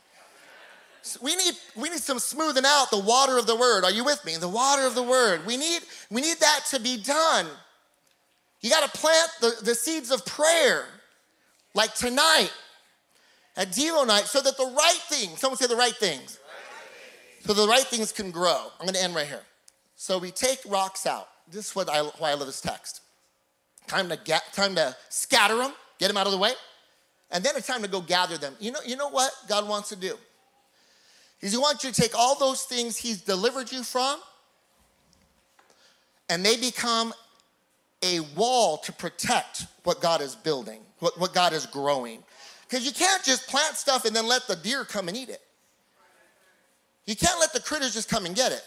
We 1.22 1.36
need, 1.36 1.54
we 1.78 1.90
need 1.90 2.00
some 2.00 2.20
smoothing 2.20 2.64
out 2.66 2.90
the 2.90 3.00
water 3.00 3.38
of 3.38 3.48
the 3.48 3.56
word. 3.56 3.86
Are 3.86 3.92
you 3.92 4.04
with 4.04 4.26
me? 4.26 4.36
The 4.38 4.50
water 4.50 4.86
of 4.86 4.96
the 4.96 5.04
word. 5.04 5.46
We 5.46 5.56
need, 5.56 5.84
we 6.10 6.22
need 6.22 6.38
that 6.40 6.62
to 6.72 6.80
be 6.80 6.98
done. 6.98 7.46
You 8.62 8.72
got 8.72 8.92
to 8.92 9.00
plant 9.00 9.30
the, 9.40 9.56
the 9.64 9.76
seeds 9.76 10.12
of 10.12 10.26
prayer, 10.26 10.86
like 11.76 11.94
tonight 11.94 12.52
at 13.56 13.70
Devo 13.70 14.08
night, 14.08 14.26
so 14.26 14.42
that 14.42 14.58
the 14.58 14.66
right 14.66 15.00
things, 15.08 15.40
someone 15.40 15.58
say 15.58 15.68
the 15.68 15.76
right 15.76 15.96
things, 15.96 16.40
so 17.42 17.54
the 17.54 17.68
right 17.68 17.84
things 17.84 18.12
can 18.12 18.32
grow. 18.32 18.72
I'm 18.80 18.88
to 18.88 19.02
end 19.02 19.14
right 19.14 19.28
here. 19.28 19.44
So 19.96 20.18
we 20.18 20.32
take 20.32 20.60
rocks 20.68 21.06
out. 21.06 21.28
This 21.50 21.68
is 21.68 21.76
what 21.76 21.90
I, 21.90 22.02
why 22.02 22.32
I 22.32 22.34
love 22.34 22.48
this 22.48 22.60
text. 22.60 23.02
Time 23.88 24.10
to 24.10 24.18
get, 24.18 24.42
time 24.52 24.74
to 24.76 24.96
scatter 25.10 25.58
them, 25.58 25.74
get 26.00 26.08
them 26.08 26.18
out 26.18 26.26
of 26.26 26.32
the 26.32 26.40
way, 26.40 26.54
and 27.32 27.44
then 27.44 27.54
it's 27.56 27.68
time 27.68 27.84
to 27.84 27.88
go 27.88 28.02
gather 28.02 28.38
them. 28.38 28.56
You 28.60 28.72
know, 28.72 28.80
you 28.86 28.96
know 28.96 29.10
what 29.10 29.32
God 29.48 29.68
wants 29.70 29.90
to 29.90 29.96
do? 29.96 30.18
Is 31.42 31.52
He 31.52 31.58
wants 31.58 31.84
you 31.84 31.92
to 31.92 32.02
take 32.02 32.18
all 32.18 32.38
those 32.40 32.64
things 32.64 32.98
He's 32.98 33.22
delivered 33.22 33.72
you 33.72 33.84
from, 33.84 34.20
and 36.30 36.44
they 36.44 36.58
become 36.58 37.14
a 38.04 38.20
wall 38.36 38.78
to 38.80 38.92
protect 38.92 39.66
what 39.84 40.02
God 40.02 40.22
is 40.22 40.36
building, 40.36 40.82
what, 41.00 41.20
what 41.20 41.34
God 41.34 41.54
is 41.54 41.66
growing. 41.66 42.24
Because 42.68 42.86
you 42.86 42.92
can't 42.92 43.24
just 43.24 43.48
plant 43.48 43.76
stuff 43.76 44.06
and 44.06 44.16
then 44.16 44.28
let 44.28 44.48
the 44.48 44.56
deer 44.56 44.84
come 44.84 45.08
and 45.08 45.16
eat 45.16 45.30
it. 45.30 45.42
You 47.06 47.16
can't 47.16 47.40
let 47.40 47.54
the 47.54 47.60
critters 47.60 47.94
just 47.94 48.10
come 48.10 48.26
and 48.26 48.36
get 48.36 48.52
it. 48.52 48.64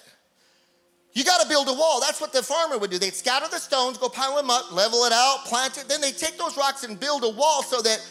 You 1.13 1.25
got 1.25 1.41
to 1.43 1.49
build 1.49 1.69
a 1.69 1.73
wall. 1.73 2.01
That's 2.01 2.21
what 2.21 2.33
the 2.33 2.43
farmer 2.43 2.79
would 2.79 2.91
do. 2.91 2.99
They'd 2.99 3.15
scatter 3.15 3.47
the 3.51 3.59
stones, 3.59 3.99
go 3.99 4.09
pile 4.09 4.37
them 4.37 4.51
up, 4.51 4.73
level 4.73 5.05
it 5.05 5.13
out, 5.13 5.45
plant 5.47 5.77
it. 5.77 5.89
Then 5.89 6.01
they 6.01 6.13
take 6.13 6.39
those 6.39 6.57
rocks 6.57 6.85
and 6.85 6.99
build 7.01 7.25
a 7.25 7.31
wall 7.31 7.63
so 7.63 7.83
that 7.83 8.07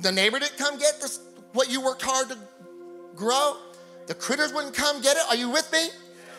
the 0.00 0.10
neighbor 0.10 0.38
didn't 0.38 0.56
come 0.56 0.78
get 0.78 1.00
this, 1.00 1.20
what 1.52 1.70
you 1.70 1.82
worked 1.82 2.02
hard 2.02 2.28
to 2.30 2.38
grow. 3.14 3.58
The 4.06 4.14
critters 4.14 4.54
wouldn't 4.54 4.74
come 4.74 5.02
get 5.02 5.16
it. 5.16 5.22
Are 5.28 5.36
you 5.36 5.50
with 5.50 5.70
me? 5.72 5.88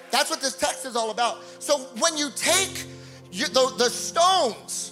That's 0.10 0.30
what 0.30 0.42
this 0.42 0.56
text 0.56 0.86
is 0.86 0.96
all 0.96 1.12
about. 1.12 1.44
So 1.60 1.78
when 2.00 2.18
you 2.18 2.30
take 2.36 2.86
you, 3.32 3.48
the, 3.48 3.74
the 3.78 3.90
stones 3.90 4.92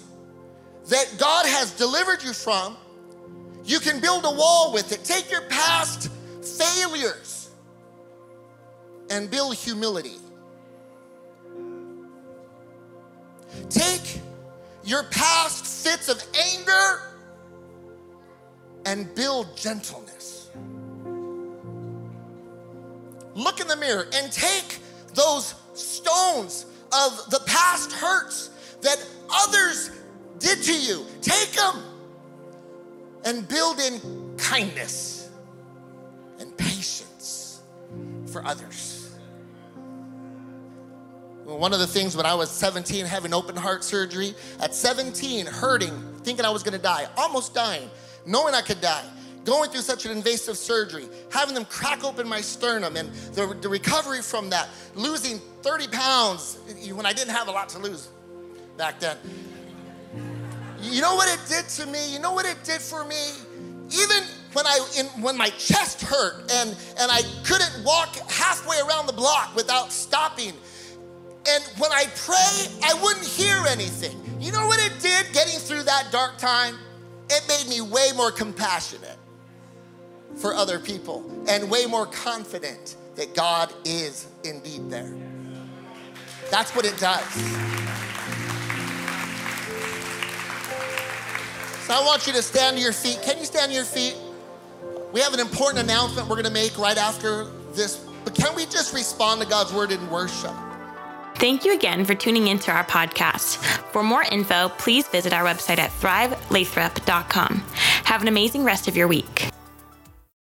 that 0.86 1.14
God 1.18 1.46
has 1.46 1.72
delivered 1.72 2.22
you 2.22 2.32
from, 2.32 2.76
you 3.64 3.78
can 3.78 4.00
build 4.00 4.24
a 4.24 4.30
wall 4.30 4.72
with 4.72 4.92
it. 4.92 5.04
Take 5.04 5.30
your 5.30 5.42
past 5.42 6.10
failures 6.42 7.50
and 9.10 9.30
build 9.30 9.56
humility. 9.56 10.16
Take 13.68 14.20
your 14.84 15.04
past 15.04 15.66
fits 15.66 16.08
of 16.08 16.22
anger 16.34 17.02
and 18.86 19.14
build 19.14 19.56
gentleness. 19.56 20.50
Look 23.34 23.60
in 23.60 23.68
the 23.68 23.76
mirror 23.76 24.06
and 24.14 24.32
take 24.32 24.78
those 25.14 25.54
stones 25.74 26.66
of 26.92 27.30
the 27.30 27.40
past 27.46 27.92
hurts 27.92 28.50
that 28.82 29.04
others 29.30 29.90
did 30.38 30.62
to 30.62 30.74
you. 30.74 31.04
Take 31.20 31.52
them 31.52 31.82
and 33.24 33.46
build 33.46 33.78
in 33.78 34.36
kindness 34.36 35.30
and 36.38 36.56
patience 36.56 37.62
for 38.26 38.44
others. 38.44 38.96
One 41.44 41.72
of 41.72 41.80
the 41.80 41.86
things 41.86 42.16
when 42.16 42.26
I 42.26 42.34
was 42.34 42.48
17, 42.50 43.04
having 43.04 43.34
open 43.34 43.56
heart 43.56 43.82
surgery, 43.82 44.34
at 44.60 44.74
17, 44.74 45.46
hurting, 45.46 45.90
thinking 46.22 46.44
I 46.44 46.50
was 46.50 46.62
gonna 46.62 46.78
die, 46.78 47.08
almost 47.16 47.54
dying, 47.54 47.90
knowing 48.24 48.54
I 48.54 48.62
could 48.62 48.80
die, 48.80 49.04
going 49.44 49.70
through 49.70 49.80
such 49.80 50.04
an 50.04 50.12
invasive 50.12 50.56
surgery, 50.56 51.08
having 51.30 51.54
them 51.54 51.64
crack 51.64 52.04
open 52.04 52.28
my 52.28 52.40
sternum, 52.40 52.96
and 52.96 53.12
the, 53.34 53.56
the 53.60 53.68
recovery 53.68 54.22
from 54.22 54.50
that, 54.50 54.68
losing 54.94 55.38
30 55.62 55.88
pounds 55.88 56.58
when 56.92 57.06
I 57.06 57.12
didn't 57.12 57.34
have 57.34 57.48
a 57.48 57.52
lot 57.52 57.68
to 57.70 57.78
lose 57.78 58.08
back 58.76 59.00
then. 59.00 59.16
You 60.80 61.02
know 61.02 61.14
what 61.14 61.28
it 61.28 61.40
did 61.48 61.68
to 61.68 61.86
me? 61.86 62.12
You 62.12 62.18
know 62.18 62.32
what 62.32 62.46
it 62.46 62.56
did 62.64 62.80
for 62.80 63.04
me? 63.04 63.32
Even 63.92 64.24
when 64.52 64.66
I 64.66 64.78
in, 64.98 65.06
when 65.22 65.36
my 65.36 65.50
chest 65.50 66.00
hurt 66.00 66.50
and 66.52 66.70
and 66.98 67.10
I 67.10 67.20
couldn't 67.44 67.84
walk 67.84 68.16
halfway 68.30 68.78
around 68.80 69.06
the 69.06 69.12
block 69.12 69.54
without 69.54 69.92
stopping. 69.92 70.54
And 71.48 71.64
when 71.78 71.90
I 71.90 72.04
pray, 72.16 72.66
I 72.82 72.94
wouldn't 73.02 73.26
hear 73.26 73.56
anything. 73.68 74.18
You 74.40 74.52
know 74.52 74.66
what 74.66 74.78
it 74.80 75.00
did 75.00 75.26
getting 75.32 75.58
through 75.58 75.82
that 75.84 76.08
dark 76.10 76.38
time? 76.38 76.76
It 77.28 77.42
made 77.48 77.68
me 77.68 77.80
way 77.80 78.10
more 78.16 78.30
compassionate 78.30 79.19
for 80.40 80.54
other 80.54 80.78
people 80.78 81.24
and 81.48 81.70
way 81.70 81.86
more 81.86 82.06
confident 82.06 82.96
that 83.16 83.34
God 83.34 83.72
is 83.84 84.26
indeed 84.44 84.90
there. 84.90 85.12
That's 86.50 86.74
what 86.74 86.84
it 86.84 86.96
does. 86.98 87.24
So 91.86 91.94
I 91.94 92.02
want 92.04 92.26
you 92.26 92.32
to 92.32 92.42
stand 92.42 92.76
to 92.76 92.82
your 92.82 92.92
feet. 92.92 93.20
Can 93.22 93.38
you 93.38 93.44
stand 93.44 93.70
to 93.70 93.74
your 93.74 93.84
feet? 93.84 94.16
We 95.12 95.20
have 95.20 95.34
an 95.34 95.40
important 95.40 95.82
announcement 95.82 96.28
we're 96.28 96.36
going 96.36 96.46
to 96.46 96.52
make 96.52 96.78
right 96.78 96.96
after 96.96 97.44
this, 97.74 97.96
but 98.24 98.34
can 98.34 98.54
we 98.54 98.64
just 98.64 98.94
respond 98.94 99.40
to 99.42 99.46
God's 99.46 99.72
word 99.72 99.90
in 99.90 100.08
worship? 100.08 100.54
Thank 101.36 101.64
you 101.64 101.74
again 101.74 102.04
for 102.04 102.14
tuning 102.14 102.48
into 102.48 102.70
our 102.70 102.84
podcast. 102.84 103.56
For 103.92 104.02
more 104.02 104.22
info, 104.22 104.68
please 104.78 105.08
visit 105.08 105.32
our 105.32 105.44
website 105.44 105.78
at 105.78 105.90
thrivelathrop.com. 105.90 107.64
Have 108.04 108.22
an 108.22 108.28
amazing 108.28 108.62
rest 108.62 108.88
of 108.88 108.96
your 108.96 109.08
week. 109.08 109.50